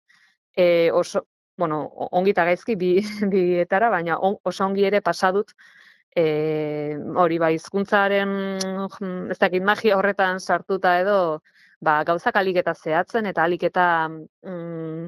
e, 0.56 0.90
oso 0.92 1.26
bueno, 1.60 1.82
ongi 2.16 2.32
eta 2.32 2.46
gaizki 2.48 2.76
bi 2.76 2.94
bietara, 3.34 3.90
baina 3.90 4.18
on, 4.18 4.38
oso 4.44 4.64
ongi 4.64 4.86
ere 4.88 5.02
pasadut 5.04 5.52
e, 6.16 6.96
hori 7.24 7.38
ba 7.38 7.50
hizkuntzaren 7.54 8.32
mm, 8.58 9.30
ez 9.34 9.38
dakit 9.38 9.62
magia 9.62 9.98
horretan 9.98 10.40
sartuta 10.40 10.98
edo 11.00 11.18
ba, 11.80 12.00
gauzak 12.04 12.36
alik 12.36 12.60
eta 12.62 12.74
zehatzen 12.74 13.28
eta 13.30 13.44
alik 13.44 13.64
eta 13.70 13.84
mm, 14.08 15.06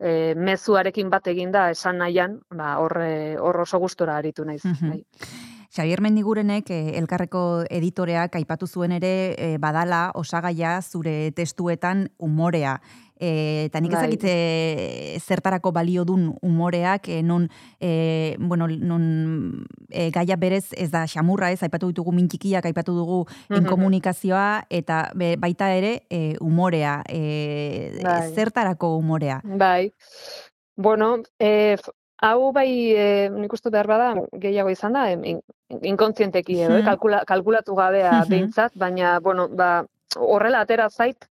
e, 0.00 0.14
mezuarekin 0.34 1.10
bat 1.10 1.26
eginda 1.30 1.68
esan 1.74 2.02
nahian, 2.02 2.40
ba, 2.50 2.76
hor, 2.82 2.98
hor 3.44 3.62
oso 3.66 3.78
gustora 3.78 4.18
aritu 4.18 4.44
naiz. 4.44 4.64
Mhm. 4.64 4.90
bai. 4.90 5.47
Xabier 5.68 6.00
Mendigurenek 6.00 6.70
eh, 6.70 6.96
elkarreko 6.98 7.64
editoreak 7.68 8.34
aipatu 8.40 8.66
zuen 8.66 8.92
ere 8.96 9.34
eh, 9.36 9.56
badala 9.60 10.10
osagaia 10.16 10.78
zure 10.82 11.30
testuetan 11.36 12.08
umorea. 12.18 12.78
E, 13.20 13.64
eta 13.66 13.80
nik 13.82 13.90
Bai. 13.92 14.00
ezakit 14.04 14.24
eh, 14.30 15.18
zertarako 15.18 15.72
balio 15.74 16.04
dun 16.06 16.28
umoreak, 16.40 17.08
eh, 17.10 17.22
non, 17.22 17.48
eh, 17.80 18.36
bueno, 18.38 18.68
non 18.68 19.66
eh, 19.90 20.10
gaia 20.14 20.36
berez 20.36 20.68
ez 20.78 20.90
da 20.92 21.02
xamurra 21.06 21.50
ez, 21.50 21.60
aipatu 21.66 21.88
ditugu 21.90 22.12
mintxikiak, 22.14 22.64
aipatu 22.70 22.94
dugu 22.94 23.24
Mhm. 23.50 23.58
inkomunikazioa, 23.64 24.64
eta 24.70 25.10
be, 25.14 25.34
baita 25.36 25.72
ere 25.74 26.04
eh, 26.08 26.36
umorea. 26.40 27.02
Eh, 27.08 27.98
Bai. 28.04 28.32
Zertarako 28.34 28.96
umorea? 28.96 29.40
Bai. 29.44 29.92
Bueno, 30.76 31.24
e, 31.40 31.76
hau 32.20 32.52
bai 32.52 32.70
e, 32.96 33.28
nik 33.30 33.52
uste 33.52 33.70
behar 33.70 33.86
bada 33.86 34.14
gehiago 34.32 34.70
izan 34.70 34.92
da, 34.92 35.10
in, 35.12 35.24
in- 35.24 35.42
inkontzienteki 35.92 36.60
edo, 36.60 36.76
eh, 36.76 36.82
Mhm. 36.82 36.86
kalkula, 36.86 37.24
kalkulatu 37.26 37.74
gabea 37.74 38.20
Mhm. 38.22 38.28
behintzat, 38.30 38.72
baina, 38.74 39.18
bueno, 39.20 39.48
ba, 39.48 39.84
horrela 40.16 40.60
atera 40.60 40.88
zait, 40.90 41.24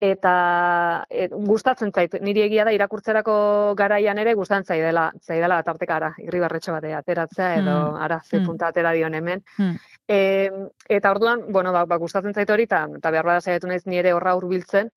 eta 0.00 1.04
e, 1.10 1.28
gustatzen 1.28 1.90
zait, 1.92 2.14
niri 2.22 2.42
egia 2.42 2.64
da 2.64 2.72
irakurtzerako 2.72 3.74
garaian 3.76 4.18
ere 4.18 4.32
gustatzen 4.34 4.64
zaidela, 4.64 5.10
zaidela 5.20 5.62
tarteka 5.62 5.96
ara, 5.96 6.14
irribarretxo 6.18 6.72
bat 6.72 6.84
ateratzea 6.84 7.56
edo 7.58 7.90
Hmm. 7.90 8.02
ara 8.02 8.20
ze 8.24 8.38
Hmm. 8.38 8.46
punta 8.46 8.68
atera 8.68 8.92
dion 8.92 9.14
hemen. 9.14 9.42
Hmm. 9.58 9.76
E, 10.08 10.50
eta 10.88 11.10
orduan, 11.10 11.44
bueno, 11.52 11.72
ba, 11.72 11.84
ba, 11.86 11.96
gustatzen 11.96 12.32
zait 12.34 12.48
hori, 12.50 12.62
eta, 12.64 12.86
behar 13.10 13.24
bada 13.26 13.40
saiatu 13.40 13.66
naiz 13.66 13.86
ni 13.86 13.98
ere 13.98 14.12
horra 14.12 14.34
hurbiltzen. 14.36 14.90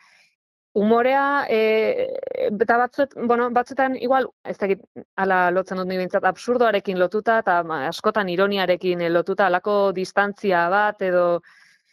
Umorea, 0.73 1.45
e, 1.49 2.07
eta 2.49 2.77
batzut, 2.81 3.11
bueno, 3.29 3.45
batzuetan 3.53 3.93
igual, 4.01 4.25
ez 4.43 4.55
dakit, 4.57 4.81
ala 5.21 5.51
lotzen 5.53 5.77
dut 5.77 5.85
ni 5.85 5.99
behintzat, 5.99 6.25
absurdoarekin 6.25 6.97
lotuta, 6.97 7.37
eta 7.43 7.59
askotan 7.91 8.31
ironiarekin 8.33 9.03
eh, 9.05 9.11
lotuta, 9.13 9.45
alako 9.51 9.91
distantzia 9.93 10.63
bat, 10.73 11.01
edo 11.05 11.43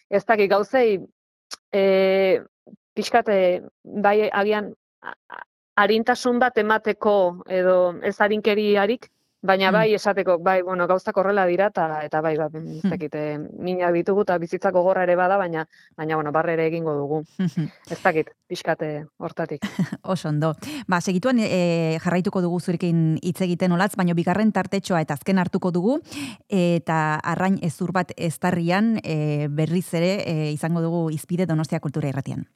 ez 0.09 0.23
dakit 0.25 0.49
gauzei, 0.51 0.97
e, 1.77 1.85
pixkate, 2.97 3.37
bai 3.85 4.31
agian, 4.33 4.73
arintasun 5.77 6.41
bat 6.41 6.57
emateko, 6.65 7.17
edo 7.61 7.77
ez 8.03 8.17
arinkeriarik, 8.21 9.11
Baina 9.43 9.71
Mm. 9.71 9.73
bai 9.73 9.95
esateko, 9.95 10.39
bai, 10.39 10.61
bueno, 10.63 10.87
gauzak 10.87 11.17
horrela 11.17 11.47
dira 11.47 11.69
eta 11.69 12.05
eta 12.05 12.21
bai, 12.21 12.37
ba, 12.37 12.51
ez 12.53 12.85
Mm. 12.85 12.91
dakit, 12.91 13.15
eh, 13.15 13.39
minak 13.59 13.93
ditugu 13.95 14.23
eta 14.23 14.37
bizitzako 14.39 14.81
gogorra 14.83 15.03
ere 15.05 15.17
bada, 15.17 15.37
baina 15.39 15.67
baina 15.97 16.15
bueno, 16.17 16.31
barre 16.33 16.53
ere 16.53 16.67
egingo 16.67 16.95
dugu. 16.95 17.25
Ez 17.91 18.03
dakit, 18.03 18.29
pixkate 18.47 19.07
hortatik. 19.19 19.63
Oso 20.03 20.29
ondo. 20.29 20.55
Ba, 20.87 21.01
segituan 21.01 21.39
e, 21.41 21.99
jarraituko 22.05 22.43
dugu 22.43 22.61
zurekin 22.61 23.19
hitz 23.23 23.41
egiten 23.41 23.73
olatz, 23.73 23.97
baina 23.97 24.15
bigarren 24.15 24.53
tartetxoa 24.53 25.01
eta 25.01 25.15
azken 25.15 25.39
hartuko 25.39 25.71
dugu, 25.71 26.01
eta 26.49 27.15
arrain 27.25 27.59
ezur 27.63 27.93
bat 27.93 28.13
eztarrian 28.17 28.99
e, 29.03 29.49
berriz 29.49 29.95
ere 29.95 30.23
e, 30.27 30.53
izango 30.53 30.81
dugu 30.83 31.11
izpide 31.11 31.47
Donostia 31.47 31.81
Kultura 31.81 32.09
Irratian. 32.09 32.47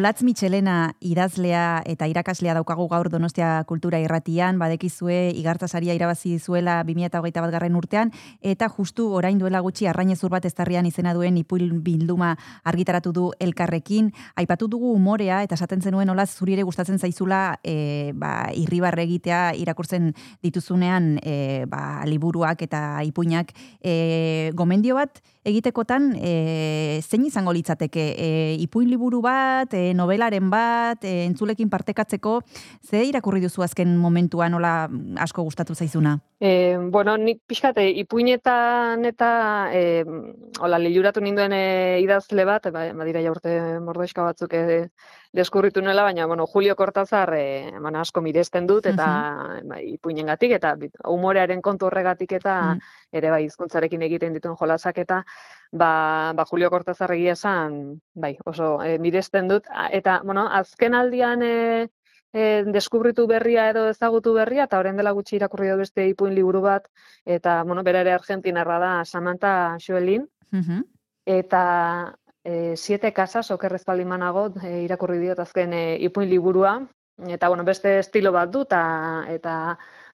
Olatz 0.00 0.22
Michelena 0.22 0.94
idazlea 1.04 1.82
eta 1.84 2.06
irakaslea 2.08 2.54
daukagu 2.56 2.86
gaur 2.88 3.10
Donostia 3.12 3.50
Kultura 3.68 3.98
Irratian, 4.00 4.56
badekizue 4.56 5.28
igartza 5.36 5.66
saria 5.68 5.92
irabazi 5.92 6.38
zuela 6.38 6.78
2021 6.88 7.50
garren 7.52 7.74
urtean 7.76 8.08
eta 8.40 8.70
justu 8.72 9.10
orain 9.12 9.36
duela 9.36 9.60
gutxi 9.60 9.90
arrainezur 9.90 10.32
bat 10.32 10.46
eztarrian 10.48 10.88
izena 10.88 11.12
duen 11.12 11.36
ipuil 11.36 11.74
bilduma 11.84 12.30
argitaratu 12.64 13.12
du 13.12 13.24
elkarrekin. 13.44 14.08
Aipatu 14.40 14.70
dugu 14.72 14.94
umorea 14.94 15.42
eta 15.44 15.58
esaten 15.58 15.84
zenuen 15.84 16.08
Olatz 16.08 16.30
zuri 16.38 16.56
ere 16.56 16.64
gustatzen 16.64 16.96
zaizula 16.96 17.58
e, 17.60 18.14
ba, 18.16 18.48
irribarre 18.56 19.04
egitea 19.04 19.42
irakurtzen 19.60 20.14
dituzunean 20.40 21.18
e, 21.20 21.66
ba, 21.68 22.06
liburuak 22.08 22.64
eta 22.64 23.02
ipuinak. 23.04 23.52
E, 23.84 24.48
gomendio 24.56 24.96
bat 24.96 25.20
egitekotan 25.44 26.14
e, 26.16 27.00
zein 27.04 27.28
izango 27.28 27.52
litzateke? 27.52 28.08
E, 28.16 28.32
ipuin 28.64 28.88
liburu 28.88 29.20
bat, 29.24 29.76
e, 29.76 29.89
e, 29.90 29.94
novelaren 29.98 30.50
bat, 30.50 31.04
e, 31.04 31.24
entzulekin 31.26 31.70
partekatzeko, 31.70 32.40
ze 32.86 33.04
irakurri 33.08 33.42
duzu 33.42 33.64
azken 33.66 33.96
momentuan, 33.98 34.54
nola 34.54 34.88
asko 35.18 35.44
gustatu 35.46 35.74
zaizuna? 35.74 36.18
E, 36.40 36.78
bueno, 36.92 37.16
nik 37.20 37.42
pixkate, 37.46 37.84
ipuinetan 38.02 39.04
eta 39.04 39.30
e, 39.74 40.04
hola, 40.60 40.78
liluratu 40.80 41.20
ninduen 41.20 41.52
e, 41.52 41.64
idazle 42.04 42.46
bat, 42.48 42.70
ba, 42.72 42.86
badira 42.96 43.24
ja 43.24 43.34
urte 43.34 43.56
mordoiska 43.84 44.24
batzuk 44.30 44.54
e, 44.56 44.66
deskurritu 45.32 45.80
nuela, 45.82 46.02
baina, 46.02 46.26
bueno, 46.26 46.46
Julio 46.46 46.74
Cortázar 46.76 47.34
e, 47.34 47.70
bueno, 47.80 48.00
asko 48.00 48.20
miresten 48.20 48.66
dut, 48.66 48.86
eta 48.86 49.60
bai, 49.64 49.92
ipuinengatik, 49.94 50.52
eta 50.56 50.76
humorearen 51.06 51.62
kontu 51.62 51.86
horregatik, 51.86 52.32
eta 52.32 52.74
Mm. 52.74 52.80
ere 53.12 53.30
bai, 53.30 53.44
hizkuntzarekin 53.44 54.02
egiten 54.02 54.32
dituen 54.32 54.56
jolasak, 54.56 54.98
eta 54.98 55.24
ba, 55.72 56.32
ba 56.34 56.44
Julio 56.44 56.70
Cortázar 56.70 57.12
egia 57.12 57.32
esan, 57.32 58.00
bai, 58.14 58.36
oso 58.44 58.82
e, 58.82 58.98
miresten 58.98 59.48
dut, 59.48 59.64
eta, 59.90 60.20
bueno, 60.24 60.48
azken 60.50 60.94
aldian 60.94 61.42
e, 61.42 61.88
e, 62.32 62.64
deskubritu 62.66 63.26
berria 63.26 63.70
edo 63.70 63.88
ezagutu 63.90 64.32
berria, 64.34 64.64
eta 64.64 64.78
orain 64.78 64.96
dela 64.96 65.12
gutxi 65.12 65.36
irakurri 65.36 65.68
dut 65.70 65.78
beste 65.78 66.08
ipuin 66.08 66.34
liburu 66.34 66.60
bat, 66.60 66.88
eta, 67.24 67.62
bueno, 67.64 67.82
bera 67.82 68.00
ere 68.00 68.12
argentinarra 68.12 68.78
da, 68.78 69.04
Samantha 69.04 69.76
Joelin, 69.78 70.26
Mhm. 70.50 70.82
eta 71.26 72.16
e, 72.44 72.76
siete 72.76 73.12
casas, 73.12 73.50
okerrez 73.50 73.84
baldin 73.84 74.08
banago, 74.08 74.48
e, 74.62 74.82
irakurri 74.84 75.18
diot 75.20 75.40
azken 75.42 75.72
e, 75.72 75.84
ipuin 76.06 76.30
liburua, 76.30 76.74
eta, 77.28 77.48
bueno, 77.48 77.64
beste 77.64 77.98
estilo 77.98 78.32
bat 78.32 78.50
du, 78.50 78.62
eta, 78.68 78.82
eta 79.28 79.54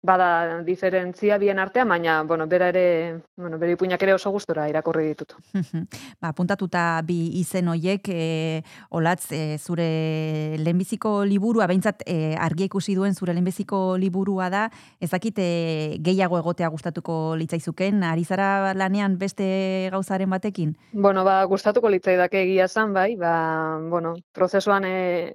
bada 0.02 0.62
diferentzia 0.62 1.38
bien 1.38 1.58
artean, 1.58 1.88
baina, 1.88 2.22
bueno, 2.22 2.46
bera 2.46 2.68
ere, 2.68 3.22
bueno, 3.36 3.58
bere 3.58 3.72
ipuinak 3.72 4.02
ere 4.02 4.14
oso 4.14 4.30
gustora 4.30 4.68
irakurri 4.68 5.08
ditut. 5.08 5.34
ba, 6.22 6.32
puntatuta 6.36 7.00
bi 7.06 7.18
izen 7.40 7.68
hoiek, 7.68 8.08
e, 8.08 8.62
olatz, 8.90 9.30
e, 9.32 9.58
zure 9.58 10.56
lehenbiziko 10.58 11.24
liburua, 11.24 11.66
behintzat 11.66 12.04
e, 12.06 12.34
argi 12.36 12.68
ikusi 12.70 12.94
duen 12.94 13.14
zure 13.14 13.34
lehenbiziko 13.34 13.96
liburua 14.00 14.50
da, 14.52 14.66
ez 15.00 15.10
dakit 15.10 15.38
e, 15.42 15.98
gehiago 16.04 16.38
egotea 16.38 16.70
gustatuko 16.72 17.36
litzaizuken, 17.36 18.02
ari 18.06 18.24
zara 18.24 18.74
lanean 18.74 19.18
beste 19.18 19.88
gauzaren 19.92 20.30
batekin? 20.30 20.76
Bueno, 20.92 21.24
ba, 21.24 21.42
gustatuko 21.50 21.90
litzaidake 21.92 22.42
egia 22.46 22.70
esan, 22.70 22.92
bai, 22.96 23.14
ba, 23.16 23.78
bueno, 23.90 24.16
prozesuan, 24.32 24.84
e, 24.84 25.34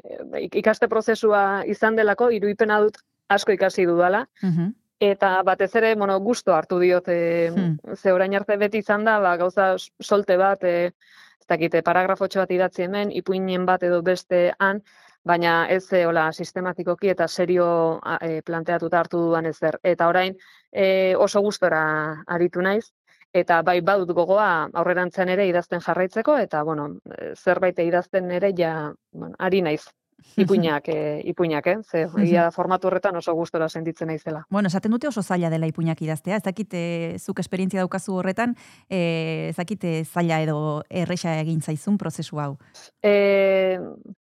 ikaste 0.51 0.87
prozesua 0.91 1.63
izan 1.67 1.95
delako, 1.95 2.31
iruipena 2.31 2.79
dut 2.81 3.01
asko 3.31 3.51
ikasi 3.57 3.85
dudala, 3.89 4.27
Mhm. 4.43 4.73
Eta 5.01 5.41
batez 5.41 5.71
ere, 5.79 5.95
bueno, 5.95 6.19
gusto 6.21 6.53
hartu 6.53 6.77
diot, 6.77 7.07
e, 7.09 7.49
Hmm. 7.49 7.95
ze 7.97 8.11
orain 8.13 8.35
arte 8.37 8.55
beti 8.57 8.77
izan 8.83 9.03
da, 9.03 9.15
ba, 9.19 9.35
gauza 9.35 9.75
solte 9.99 10.35
bat, 10.37 10.63
e, 10.63 10.91
ez 11.39 11.47
dakite, 11.49 11.81
paragrafotxo 11.81 12.39
bat 12.43 12.51
idatzi 12.51 12.83
hemen, 12.83 13.09
ipuinen 13.11 13.65
bat 13.65 13.81
edo 13.81 14.03
beste 14.03 14.53
han, 14.59 14.83
baina 15.25 15.65
ez 15.69 15.91
e, 15.93 16.05
hola, 16.05 16.27
sistematikoki 16.31 17.09
eta 17.09 17.27
serio 17.27 17.99
e, 18.21 18.43
planteatuta 18.45 18.99
hartu 18.99 19.17
dudan 19.17 19.45
ezer. 19.49 19.79
Eta 19.83 20.07
orain 20.07 20.35
e, 20.71 21.15
oso 21.17 21.41
gustora 21.41 22.23
aritu 22.27 22.61
naiz, 22.61 22.91
eta 23.33 23.63
bai 23.63 23.81
badut 23.81 24.11
gogoa 24.13 24.69
aurrerantzean 24.71 25.29
ere 25.29 25.47
idazten 25.47 25.81
jarraitzeko, 25.81 26.37
eta 26.37 26.61
bueno, 26.63 26.99
zerbait 27.35 27.79
idazten 27.79 28.29
ere 28.29 28.53
ja, 28.55 28.93
bueno, 29.11 29.33
ari 29.39 29.63
naiz. 29.63 29.89
Ipuinak, 30.37 30.87
e, 30.89 31.21
ipuinak, 31.31 31.67
eh? 31.67 31.77
Ze, 31.83 32.05
egia 32.25 32.47
da 32.47 32.51
formatu 32.55 32.89
horretan 32.89 33.17
oso 33.19 33.33
gustora 33.37 33.69
sentitzen 33.69 34.11
naizela. 34.11 34.45
Bueno, 34.49 34.67
esaten 34.67 34.91
dute 34.91 35.09
oso 35.09 35.23
zaila 35.23 35.49
dela 35.49 35.69
ipuinak 35.69 36.01
idaztea, 36.01 36.37
ez 36.37 36.45
dakit 36.47 36.73
e, 36.73 36.85
zuk 37.19 37.39
esperientzia 37.43 37.83
daukazu 37.83 38.15
horretan, 38.19 38.55
e, 38.89 39.49
ez 39.49 39.57
dakit 39.57 39.85
zaila 40.05 40.41
edo 40.41 40.57
erresa 40.89 41.37
egin 41.41 41.61
zaizun 41.61 41.97
prozesu 41.97 42.39
hau. 42.39 42.55
E, 43.03 43.77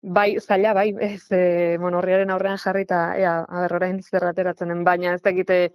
bai, 0.03 0.37
zaila, 0.39 0.73
bai, 0.73 0.89
ez, 0.99 1.25
e, 1.31 1.77
bueno, 1.79 1.99
horriaren 1.99 2.31
aurrean 2.33 2.59
jarri 2.59 2.83
eta, 2.87 3.05
ea, 3.17 3.39
a 3.47 3.65
ber, 3.65 3.77
orain 3.79 4.01
zer 4.03 4.27
ateratzen 4.27 4.73
den, 4.73 4.83
baina 4.83 5.13
ez 5.15 5.21
dakite 5.23 5.73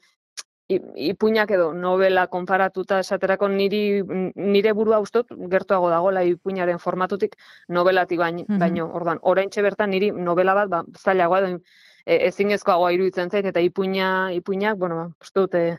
ipuinak 0.68 1.50
edo 1.56 1.72
novela 1.72 2.26
konparatuta 2.28 2.98
esaterako 3.00 3.48
niri, 3.48 4.02
nire 4.36 4.72
burua 4.76 4.98
ustot 5.00 5.30
gertuago 5.50 5.88
dagoela 5.88 6.22
ipuinaren 6.28 6.78
formatutik 6.78 7.36
novelati 7.68 8.16
baino, 8.20 8.44
Mhm. 8.48 8.58
baino 8.60 8.90
orduan, 8.92 9.18
oraintxe 9.22 9.62
bertan 9.62 9.90
niri 9.90 10.10
novela 10.12 10.54
bat, 10.54 10.68
ba, 10.68 10.84
zailagoa 10.98 11.38
edo 11.38 11.58
e, 12.06 12.26
ezinezkoagoa 12.28 12.92
iruditzen 12.92 13.30
zait, 13.30 13.44
eta 13.46 13.60
ipuina, 13.60 14.32
ipuinak, 14.32 14.76
bueno, 14.78 14.94
ba, 14.96 15.06
uste 15.20 15.40
dute, 15.40 15.78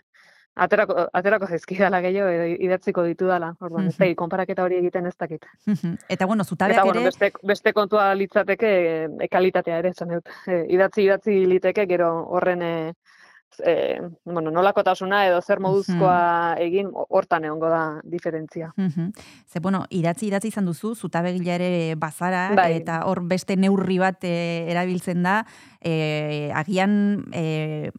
aterako, 0.55 1.07
aterako 1.13 1.47
zaizkidala 1.47 2.01
gehiago 2.01 2.29
edo 2.29 2.45
idatziko 2.65 3.03
ditudala, 3.03 3.55
orduan, 3.61 3.87
ez 3.87 3.93
Mhm. 3.95 3.99
dakit, 3.99 4.17
konparaketa 4.17 4.63
hori 4.63 4.75
egiten 4.77 5.05
ez 5.05 5.15
dakit. 5.17 5.45
Eta 6.09 6.25
bueno, 6.25 6.43
zutabeak 6.43 6.75
Eta, 6.77 6.83
bueno, 6.83 6.99
ere... 7.01 7.07
beste, 7.09 7.31
beste 7.43 7.73
kontua 7.73 8.13
litzateke 8.15 9.05
e, 9.21 9.27
kalitatea 9.29 9.77
ere, 9.79 9.89
esan 9.89 10.09
dut. 10.09 10.27
E, 10.47 10.65
idatzi 10.69 11.03
idatzi 11.03 11.45
liteke 11.45 11.85
gero 11.87 12.25
horren 12.27 12.61
e, 12.61 12.93
e, 13.65 13.99
bueno, 14.25 14.51
nolakotasuna 14.51 15.25
edo 15.27 15.41
zer 15.41 15.59
moduzkoa 15.59 16.55
egin 16.59 16.87
ho- 16.93 17.05
hortan 17.09 17.45
egongo 17.45 17.69
da 17.69 18.01
diferentzia. 18.03 18.71
Mhm. 18.77 19.11
Ze, 19.47 19.59
bueno, 19.59 19.85
idatzi 19.89 20.27
idatzi 20.27 20.47
izan 20.47 20.65
duzu, 20.65 20.95
zutabegila 20.95 21.55
ere 21.55 21.95
bazara, 21.95 22.51
Bai. 22.55 22.73
eta 22.77 23.01
hor 23.05 23.21
beste 23.23 23.55
neurri 23.57 23.97
bat 23.99 24.23
e, 24.23 24.65
erabiltzen 24.71 25.23
da, 25.23 25.45
e, 25.81 26.51
agian 26.53 27.25
e, 27.33 27.91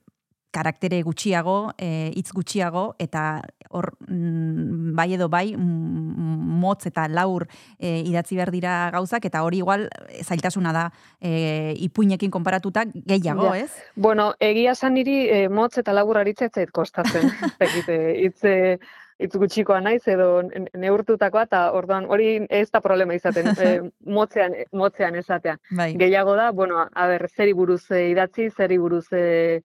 karaktere 0.50 1.02
gutxiago, 1.02 1.72
e, 1.78 2.10
hitz 2.14 2.32
gutxiago, 2.34 2.94
eta 2.98 3.40
hor 3.70 3.92
mm, 4.08 4.94
bai 4.98 5.12
edo 5.14 5.28
bai 5.30 5.54
mm, 5.56 6.60
motz 6.60 6.86
eta 6.90 7.06
laur 7.08 7.46
e, 7.78 8.00
idatzi 8.04 8.36
behar 8.36 8.50
dira 8.50 8.90
gauzak, 8.92 9.24
eta 9.24 9.42
hori 9.46 9.58
igual 9.62 9.88
e, 10.08 10.24
zailtasuna 10.24 10.72
da 10.72 10.86
e, 11.20 11.74
ipuinekin 11.86 12.30
konparatuta 12.30 12.84
gehiago, 12.94 13.54
Ja. 13.54 13.58
ez? 13.64 13.70
Bueno, 13.96 14.34
egia 14.40 14.72
esan 14.72 14.94
niri 14.94 15.28
e, 15.30 15.48
motz 15.48 15.78
eta 15.78 15.92
labur 15.92 16.18
aritza 16.18 16.46
ez 16.46 16.52
zait 16.54 16.70
kostatzen. 16.70 17.30
Ez 17.30 17.54
dakit, 17.58 17.88
e, 17.88 18.00
hitz 18.24 18.44
e, 18.44 18.78
hitz 19.20 19.36
gutxikoa 19.36 19.80
naiz 19.84 20.02
edo 20.08 20.42
ne- 20.42 20.70
neurtutakoa 20.80 21.42
eta 21.44 21.58
orduan 21.76 22.06
hori 22.08 22.46
ez 22.48 22.70
da 22.72 22.80
problema 22.80 23.14
izaten, 23.14 23.46
e, 23.60 23.80
motzean, 24.06 24.54
motzean 24.72 25.14
esatea. 25.20 25.58
Bai. 25.76 25.92
Gehiago 26.00 26.34
da, 26.36 26.50
bueno, 26.50 26.86
a 26.92 27.06
ber, 27.06 27.28
zeri 27.28 27.52
buruz 27.52 27.84
e, 27.90 28.08
idatzi, 28.10 28.48
zeri 28.50 28.78
buruz 28.78 29.06
e, 29.12 29.60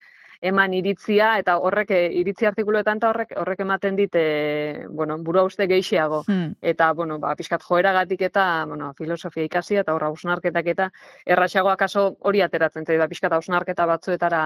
eman 0.43 0.73
iritzia, 0.75 1.37
eta 1.39 1.55
horrek, 1.63 1.91
e, 1.95 1.99
iritzi 2.19 2.47
artikuluetan 2.49 2.99
eta 2.99 3.09
horrek, 3.13 3.33
horrek 3.39 3.61
ematen 3.63 3.95
dit, 3.95 4.15
e, 4.19 4.85
bueno, 4.89 5.17
burua 5.23 5.45
uste 5.47 5.67
gehiago. 5.71 6.23
Hmm. 6.27 6.51
Eta, 6.61 6.91
bueno, 6.93 7.17
ba, 7.23 7.31
pixkat 7.39 7.63
joeragatik 7.63 8.25
eta, 8.27 8.65
bueno, 8.67 8.91
filosofia 8.97 9.47
ikasia 9.47 9.85
eta 9.85 9.95
horra 9.95 10.11
hausnarketak 10.11 10.67
eta 10.75 10.89
erraxago 11.25 11.71
akaso 11.71 12.09
hori 12.19 12.43
ateratzen 12.43 12.85
zait, 12.85 12.99
ba, 12.99 13.07
pixkat 13.07 13.37
hausnarketa 13.39 13.87
batzuetara 13.87 14.43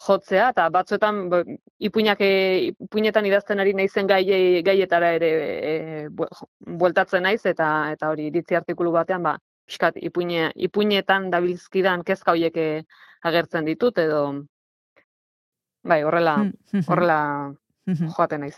jotzea, 0.00 0.50
eta 0.50 0.68
batzuetan 0.74 1.22
bo, 1.30 1.42
ipuinak, 1.78 2.20
e, 2.26 2.74
ipuinetan 2.88 3.26
idazten 3.30 3.60
ari 3.62 3.74
naizen 3.78 4.10
gai, 4.10 4.24
gaietara 4.66 5.14
ere 5.20 5.32
e, 5.72 5.74
bu- 6.08 6.30
bueltatzen 6.82 7.22
naiz, 7.22 7.44
eta 7.46 7.68
eta 7.94 8.10
hori 8.10 8.30
iritzi 8.32 8.58
artikulu 8.58 8.98
batean, 8.98 9.22
ba, 9.22 9.38
pixkat 9.70 10.00
ipuine, 10.02 10.48
ipuinetan 10.56 11.30
dabilzkidan 11.30 12.02
kezka 12.02 12.34
horiek 12.34 12.56
e, 12.56 12.70
agertzen 13.22 13.68
ditut, 13.68 13.98
edo 14.00 14.24
bai, 15.82 16.02
horrela, 16.04 16.36
Mhm. 16.72 16.84
horrela 16.86 17.52
Mhm. 17.86 18.08
joaten 18.16 18.40
naiz. 18.40 18.56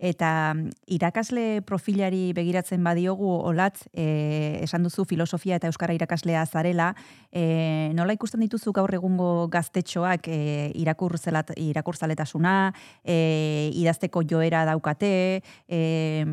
Eta 0.00 0.52
mm, 0.54 0.68
irakasle 0.94 1.60
profilari 1.66 2.32
begiratzen 2.32 2.84
badiogu 2.84 3.26
olatz, 3.50 3.88
e, 3.92 4.60
esan 4.62 4.84
duzu 4.86 5.04
filosofia 5.04 5.56
eta 5.56 5.66
euskara 5.66 5.92
irakaslea 5.94 6.44
zarela, 6.46 6.94
e, 7.32 7.90
nola 7.94 8.12
ikusten 8.14 8.40
dituzu 8.40 8.72
gaur 8.72 8.94
egungo 8.94 9.48
gaztetxoak 9.50 10.28
e, 10.28 10.70
irakurzelat, 10.78 11.50
irakurzaletasuna, 11.56 12.72
e, 13.02 13.70
idazteko 13.74 14.22
joera 14.22 14.64
daukate, 14.64 15.42
e, 15.66 16.24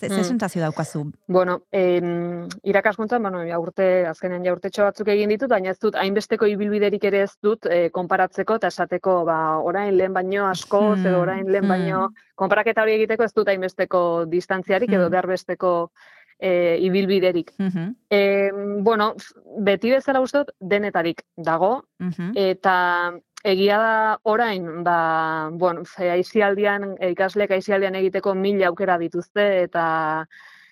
ze, 0.00 0.08
ze 0.08 0.16
Mm. 0.20 0.24
sensazio 0.24 0.62
daukazu? 0.62 1.04
Bueno, 1.28 1.62
em, 1.70 2.48
irakaskuntzan, 2.62 3.22
bueno, 3.22 3.42
ja 3.46 3.58
urte, 3.60 4.06
azkenean 4.08 4.44
ja 4.44 4.52
urtetxo 4.56 4.82
batzuk 4.88 5.08
egin 5.12 5.28
ditut, 5.28 5.50
baina 5.50 5.70
ez 5.70 5.78
dut, 5.78 5.94
hainbesteko 5.94 6.46
ibilbiderik 6.46 7.04
ere 7.04 7.22
ez 7.26 7.34
dut 7.42 7.66
e, 7.66 7.90
konparatzeko 7.90 8.56
eta 8.56 8.68
esateko, 8.72 9.24
ba, 9.28 9.58
orain 9.58 9.96
lehen 9.96 10.12
baino 10.16 10.46
asko, 10.48 10.80
Hmm, 10.94 11.06
edo 11.06 11.20
orain 11.20 11.46
lehen 11.52 11.68
baino, 11.68 12.08
konparaketa 12.34 12.82
hori 12.82 12.94
egiteko 12.96 13.24
ez 13.24 13.34
dut 13.34 13.48
hainbesteko 13.48 14.24
distantziarik 14.26 14.90
edo 14.92 15.04
Hmm. 15.04 15.10
behar 15.10 15.26
besteko 15.26 15.90
e, 16.42 16.78
ibilbiderik. 16.80 17.52
Mhm, 17.58 17.94
E, 18.10 18.50
bueno, 18.82 19.14
beti 19.60 19.90
bezala 19.90 20.20
uste 20.20 20.38
dut 20.38 20.50
denetarik 20.58 21.20
dago, 21.36 21.84
mhm, 21.98 22.32
eta 22.34 23.12
egia 23.44 23.78
da 23.78 24.18
orain, 24.22 24.84
ba, 24.84 25.48
bueno, 25.52 25.84
ze 25.84 26.10
aisialdian, 26.10 26.96
e, 27.00 27.10
ikasleek 27.14 27.50
aisialdian 27.56 27.94
egiteko 27.94 28.34
mila 28.34 28.68
aukera 28.68 28.98
dituzte, 28.98 29.62
eta 29.62 30.26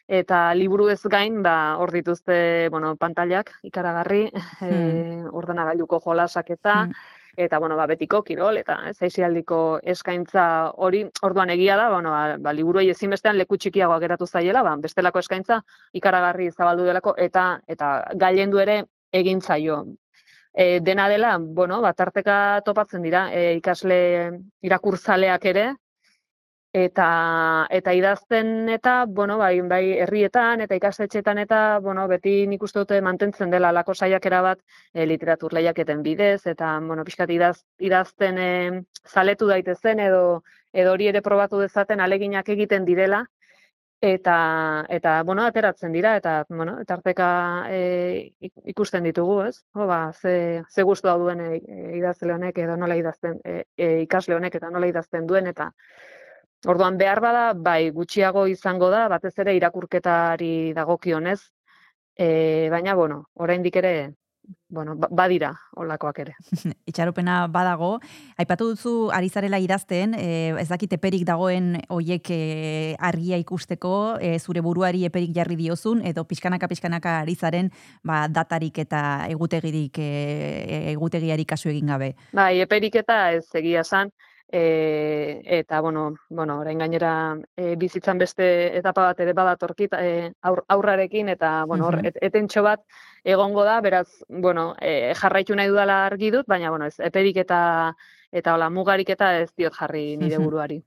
eta 0.08 0.54
liburu 0.56 0.88
ez 0.88 1.02
gain, 1.04 1.42
ba, 1.42 1.76
hor 1.76 1.92
dituzte, 1.92 2.68
bueno, 2.70 2.94
pantailak 2.96 3.52
ikaragarri, 3.62 4.30
e, 4.64 5.24
ordenagailuko 5.32 6.00
jolasak 6.00 6.50
eta, 6.50 6.84
Mm. 6.86 6.92
eta 7.36 7.58
bueno, 7.58 7.76
ba, 7.76 7.86
betiko 7.86 8.22
kirol 8.24 8.56
eta 8.58 8.80
ez 8.88 8.96
aisialdiko 9.02 9.80
eskaintza 9.82 10.72
hori 10.76 11.04
orduan 11.22 11.50
egia 11.50 11.76
da, 11.76 11.88
bueno, 11.90 12.10
ba, 12.10 12.36
ba 12.38 12.52
liburuei 12.52 12.88
ezinbestean 12.90 13.38
leku 13.38 13.56
txikiagoa 13.56 14.00
geratu 14.00 14.26
zaiela, 14.26 14.62
ba, 14.62 14.76
bestelako 14.76 15.20
eskaintza 15.20 15.62
ikaragarri 15.92 16.50
zabaldu 16.50 16.84
delako 16.84 17.14
eta 17.16 17.60
eta 17.68 17.92
gailendu 18.16 18.58
ere 18.58 18.84
egin 19.12 19.40
zaio. 19.40 19.84
E, 20.54 20.80
dena 20.80 21.08
dela, 21.08 21.36
bueno, 21.38 21.80
ba, 21.80 21.92
tarteka 21.92 22.62
topatzen 22.64 23.02
dira 23.02 23.28
e, 23.32 23.54
ikasle 23.60 23.98
irakurzaleak 24.62 25.44
ere, 25.52 25.66
eta 26.72 27.66
eta 27.70 27.92
idazten 27.94 28.68
eta 28.68 29.06
bueno 29.06 29.38
bai 29.38 29.60
bai 29.60 29.98
herrietan 30.04 30.60
eta 30.60 30.74
ikastetxeetan 30.76 31.38
eta 31.38 31.78
bueno 31.80 32.06
beti 32.08 32.46
nik 32.46 32.62
uste 32.62 32.80
dute 32.80 33.00
mantentzen 33.00 33.50
dela 33.50 33.72
lako 33.72 33.94
saiakera 33.94 34.42
bat 34.42 34.58
e, 34.92 35.06
literatur 35.06 35.52
lehiaketen 35.54 36.02
bidez 36.02 36.46
eta 36.46 36.78
bueno 36.80 37.04
pixkat 37.04 37.30
idaz, 37.30 37.64
idazten 37.78 38.38
e, 38.38 38.82
zaletu 39.06 39.46
daitezen 39.48 40.00
edo 40.00 40.42
edo 40.72 40.92
hori 40.92 41.08
ere 41.08 41.22
probatu 41.22 41.58
dezaten 41.58 42.00
aleginak 42.00 42.48
egiten 42.48 42.84
direla 42.84 43.24
eta 44.00 44.86
eta 44.88 45.22
bueno 45.24 45.42
ateratzen 45.44 45.92
dira 45.92 46.16
eta 46.16 46.44
bueno 46.48 46.76
tarteka 46.86 47.66
e, 47.70 48.32
ik- 48.40 48.62
ikusten 48.64 49.04
ditugu, 49.04 49.40
ez? 49.42 49.64
Jo, 49.74 49.86
ba, 49.86 50.12
ze 50.12 50.62
ze 50.68 50.82
gustua 50.82 51.16
duen 51.18 51.40
e, 51.40 51.60
idazle 51.98 52.34
honek 52.34 52.58
edo 52.58 52.76
nola 52.76 52.96
idazten 52.96 53.40
e, 53.44 53.64
e, 53.76 54.02
ikasle 54.02 54.36
honek 54.36 54.54
eta 54.54 54.70
nola 54.70 54.86
idazten 54.86 55.26
duen 55.26 55.46
eta 55.46 55.72
Orduan 56.66 56.96
behar 56.98 57.20
bada, 57.22 57.42
bai, 57.54 57.90
gutxiago 57.94 58.46
izango 58.50 58.88
da, 58.90 59.04
batez 59.12 59.30
ere 59.38 59.52
irakurketari 59.54 60.72
dagokionez, 60.74 61.38
e, 62.16 62.68
baina, 62.72 62.94
bueno, 62.98 63.18
oraindik 63.34 63.76
ere, 63.76 63.92
bueno, 64.68 64.94
ba- 64.96 65.08
badira 65.10 65.52
olakoak 65.76 66.18
ere. 66.24 66.34
Itxaropena 66.90 67.46
badago. 67.52 67.98
Aipatu 68.36 68.70
duzu 68.72 69.10
ari 69.14 69.28
zarela 69.28 69.58
idazten, 69.58 70.14
e, 70.14 70.54
ez 70.60 70.68
dakit 70.68 70.92
eperik 70.92 71.24
dagoen 71.28 71.78
hoiek 71.88 72.30
e, 72.30 72.40
argia 72.98 73.38
ikusteko, 73.40 74.18
e, 74.20 74.38
zure 74.38 74.60
buruari 74.64 75.04
eperik 75.08 75.34
jarri 75.36 75.56
diozun, 75.56 76.02
edo 76.06 76.24
pixkanaka 76.28 76.68
pixkanaka 76.68 77.18
ari 77.22 77.34
zaren 77.34 77.72
ba, 78.04 78.26
datarik 78.28 78.78
eta 78.84 79.02
egutegirik, 79.28 79.98
e, 79.98 80.84
egutegiari 80.92 81.44
kasu 81.48 81.72
egin 81.72 81.94
gabe. 81.94 82.14
Bai, 82.32 82.60
eperik 82.60 83.00
eta 83.00 83.32
ez 83.32 83.46
egia 83.54 83.86
esan, 83.86 84.12
e, 84.50 85.42
eta, 85.44 85.80
bueno, 85.80 86.14
bueno, 86.28 86.58
orain 86.60 86.78
gainera 86.78 87.36
e, 87.56 87.76
bizitzan 87.76 88.18
beste 88.18 88.76
etapa 88.78 89.04
bat 89.10 89.20
ere 89.20 89.34
badatorkit 89.36 89.96
e, 89.98 90.32
aur, 90.42 90.64
aurrarekin, 90.68 91.28
eta, 91.28 91.64
bueno, 91.68 91.88
hor, 91.88 92.00
et, 92.04 92.16
etentxo 92.30 92.62
bat 92.64 92.84
egongo 93.24 93.64
da, 93.64 93.80
beraz, 93.84 94.08
bueno, 94.28 94.74
e, 94.80 95.12
jarraitu 95.18 95.56
nahi 95.56 95.68
dudala 95.68 96.04
argi 96.06 96.30
dut, 96.32 96.48
baina, 96.48 96.70
bueno, 96.70 96.88
ez, 96.88 96.96
eperik 97.10 97.42
eta, 97.44 97.60
eta 98.32 98.54
hola, 98.54 98.68
mugarik 98.70 99.08
eta 99.14 99.30
ez 99.40 99.50
diot 99.56 99.74
jarri 99.74 100.16
nire 100.16 100.38
buruari. 100.44 100.82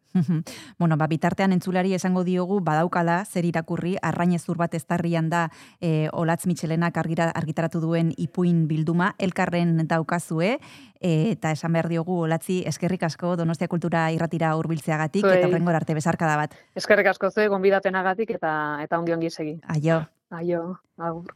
bueno, 0.78 0.98
ba, 0.98 1.08
bitartean 1.08 1.54
entzulari 1.54 1.94
esango 1.94 2.24
diogu, 2.24 2.60
badaukala, 2.62 3.24
zer 3.26 3.46
irakurri, 3.46 3.96
arrainezur 4.02 4.58
bat 4.58 4.74
eztarrian 4.74 5.30
da 5.30 5.50
e, 5.80 6.10
Olatz 6.12 6.46
Mitxelenak 6.48 6.98
argira, 6.98 7.32
argitaratu 7.32 7.80
duen 7.80 8.14
ipuin 8.18 8.68
bilduma, 8.68 9.16
elkarren 9.18 9.88
daukazue, 9.88 10.58
e, 11.00 11.32
eta 11.32 11.52
esan 11.52 11.74
behar 11.74 11.90
diogu 11.90 12.22
Olatzi 12.28 12.62
eskerrik 12.68 13.04
asko 13.04 13.36
Donostia 13.36 13.68
Kultura 13.72 14.10
irratira 14.12 14.56
hurbiltzeagatik 14.56 15.26
eta 15.26 15.48
horrengor 15.48 15.76
arte 15.76 15.98
bezarkada 15.98 16.38
bat. 16.38 16.56
Eskerrik 16.76 17.08
asko 17.14 17.32
ze, 17.32 17.48
gonbidapenagatik 17.48 18.38
eta 18.38 18.54
eta 18.84 19.00
ongi 19.00 19.18
ongi 19.18 19.30
segi. 19.30 19.60
Aio. 19.68 20.04
Aio, 20.32 20.80
agur. 20.98 21.36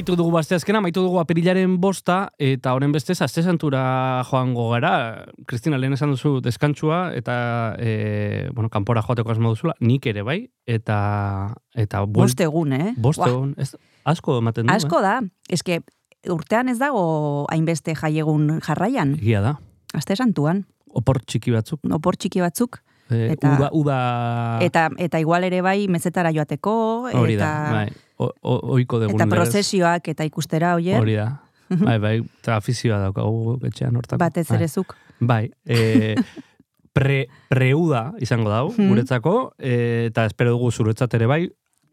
Amaitu 0.00 0.16
dugu 0.16 0.30
basteazkena, 0.32 0.78
amaitu 0.80 1.02
dugu 1.04 1.18
apirilaren 1.20 1.74
bosta, 1.76 2.30
eta 2.40 2.70
horren 2.72 2.88
bestez, 2.94 3.18
aste 3.20 3.42
santura 3.44 4.22
joango 4.30 4.70
gara. 4.70 5.26
Kristina, 5.44 5.76
lehen 5.76 5.92
esan 5.92 6.14
duzu 6.14 6.38
deskantsua, 6.40 7.10
eta, 7.18 7.34
e, 7.76 8.48
bueno, 8.56 8.70
kanpora 8.72 9.02
joateko 9.04 9.34
asmo 9.34 9.52
duzula, 9.52 9.74
nik 9.84 10.06
ere 10.08 10.22
bai, 10.24 10.38
eta... 10.64 11.52
eta 11.76 12.00
buel- 12.06 12.30
Bost 12.30 12.40
egun, 12.40 12.72
eh? 12.72 12.94
Bost 12.96 13.20
egun, 13.26 13.52
ez, 13.60 13.74
asko 14.08 14.38
ematen 14.40 14.70
du, 14.70 14.72
Asko 14.72 15.02
da, 15.04 15.18
eske 15.52 15.82
urtean 16.32 16.72
ez 16.72 16.78
dago 16.80 17.44
hainbeste 17.52 17.92
jaiegun 17.92 18.54
jarraian, 18.64 19.18
eh? 19.18 19.20
Egia 19.20 19.44
da. 19.44 19.58
aste 19.92 20.16
santuan, 20.16 20.64
Opor 20.96 21.20
txiki 21.20 21.52
batzuk. 21.52 21.84
opor 21.92 22.16
txiki 22.16 22.40
batzuk, 22.40 22.80
E, 23.10 23.32
Eta- 23.34 23.56
uda, 23.58 23.68
uda... 23.74 23.94
eta 24.62 24.84
eta 25.02 25.18
igual 25.18 25.42
ere 25.42 25.58
bai 25.66 25.88
mezetara 25.90 26.30
joateko, 26.30 26.74
Hori 27.10 27.34
eta, 27.34 27.48
da, 27.48 27.72
bai. 27.74 27.88
Oiko 28.20 28.98
dugun 29.00 29.16
eta 29.16 29.26
prozesioak 29.30 30.08
eta 30.12 30.24
ikustera 30.28 30.74
oier, 30.76 31.00
Hori 31.00 31.14
da. 31.16 31.28
Bai, 31.86 31.98
bai, 32.02 32.16
eta 32.42 32.56
afizioa 32.58 32.98
daukagu 32.98 33.58
etxean 33.64 33.96
hortako. 33.96 34.18
batez 34.18 34.46
Bai. 34.48 34.56
ere 34.58 34.68
zuk. 34.68 34.96
Bai, 35.20 35.50
e, 35.64 36.16
pre, 36.96 37.26
preuda 37.48 38.12
izango 38.20 38.50
dau, 38.50 38.72
Mhm. 38.74 38.88
guretzako, 38.90 39.34
e, 39.58 40.06
eta 40.10 40.24
espero 40.26 40.50
dugu 40.56 40.70
zuretzat 40.72 41.14
ere 41.14 41.26
bai, 41.26 41.48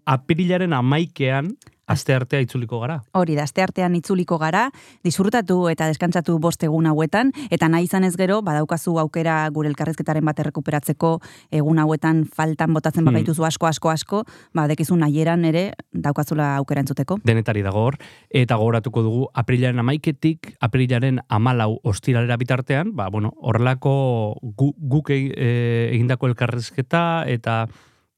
apirilaren 0.05 0.73
amaikean 0.73 1.51
aste 1.87 2.13
artea 2.13 2.41
itzuliko 2.43 2.79
gara. 2.81 2.99
Hori 3.15 3.35
da, 3.37 3.45
aste 3.47 3.63
artean 3.63 3.95
itzuliko 3.95 4.37
gara, 4.41 4.67
disfrutatu 5.07 5.69
eta 5.71 5.87
deskantzatu 5.87 6.37
bost 6.43 6.63
egun 6.67 6.85
hauetan, 6.91 7.31
eta 7.49 7.69
nahi 7.71 7.87
izan 7.87 8.03
ez 8.03 8.13
gero, 8.19 8.41
badaukazu 8.45 8.97
aukera 8.99 9.39
gure 9.55 9.71
elkarrezketaren 9.71 10.25
bat 10.27 10.39
errekuperatzeko 10.43 11.13
egun 11.51 11.79
hauetan 11.79 12.25
faltan 12.25 12.73
botatzen 12.75 13.05
Hmm. 13.07 13.13
bagaituzu 13.13 13.45
asko, 13.45 13.67
asko, 13.67 13.89
asko, 13.89 14.23
ba, 14.53 14.67
dekizu 14.67 14.97
nahieran 14.97 15.45
ere 15.45 15.71
daukazula 15.93 16.55
aukera 16.57 16.81
entzuteko. 16.81 17.19
Denetari 17.23 17.61
dago 17.63 17.85
hor, 17.85 17.97
eta 18.29 18.55
gogoratuko 18.55 19.03
dugu 19.03 19.27
aprilaren 19.33 19.79
amaiketik, 19.79 20.57
aprilaren 20.59 21.21
amalau 21.29 21.79
ostiralera 21.83 22.37
bitartean, 22.37 22.95
ba, 22.95 23.09
bueno, 23.09 23.33
horrelako 23.37 24.35
gu, 24.41 24.73
guk 24.77 25.09
e, 25.09 25.31
e, 25.35 25.51
egindako 25.93 26.27
elkarrezketa 26.27 27.23
eta 27.27 27.67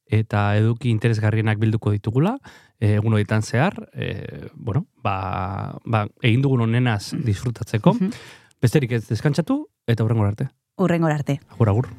eta 0.10 0.58
eduki 0.58 0.90
interesgarrienak 0.90 1.60
bilduko 1.62 1.92
ditugula, 1.94 2.40
egun 2.80 3.14
horietan 3.14 3.44
zehar, 3.44 3.90
e, 3.94 4.48
bueno, 4.56 4.86
ba, 5.04 5.80
ba, 5.86 6.08
egin 6.22 6.42
dugun 6.42 6.62
honenaz 6.68 7.12
disfrutatzeko. 7.26 7.94
Mhm. 7.94 8.12
Besterik 8.62 8.92
ez 8.92 9.06
deskantzatu, 9.08 9.66
eta 9.88 10.04
hurrengo 10.04 10.26
arte. 10.26 10.50
Urrengor 10.80 11.12
arte. 11.12 11.40
Agur, 11.52 11.70
agur. 11.70 11.90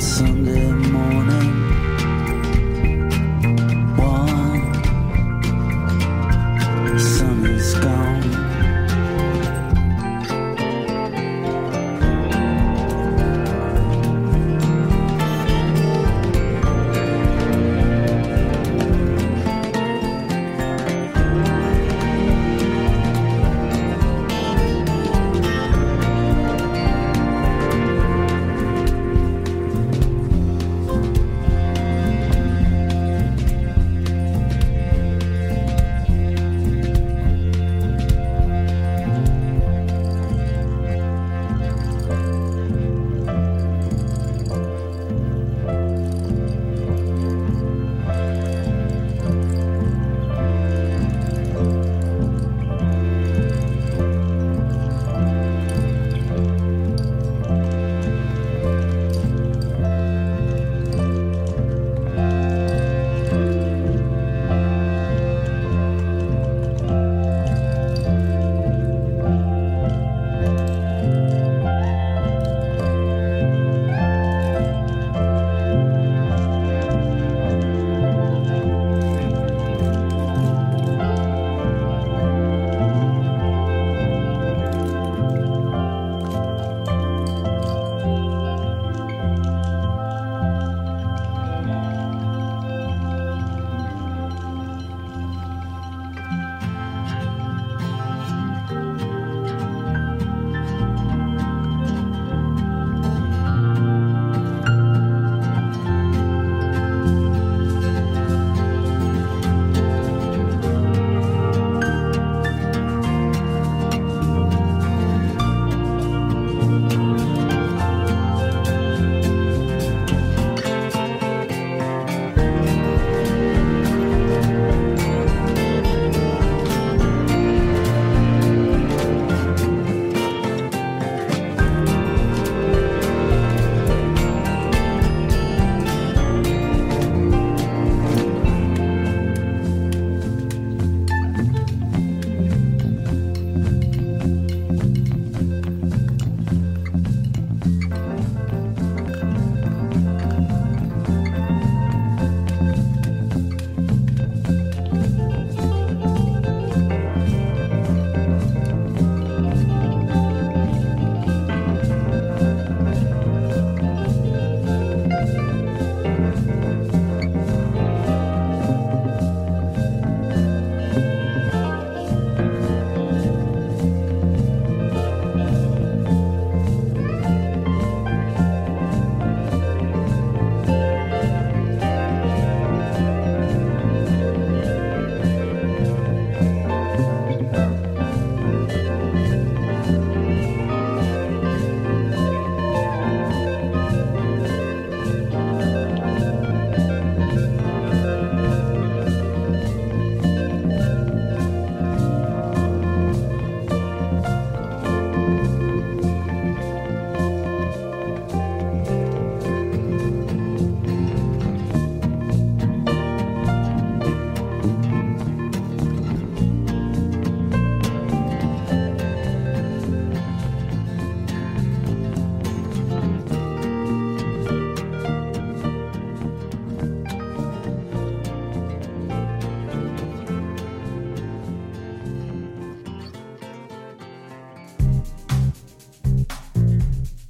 Sunday 0.00 0.70
morning, 0.70 1.67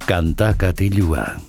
Kanta 0.09 0.57
katilua. 0.57 1.48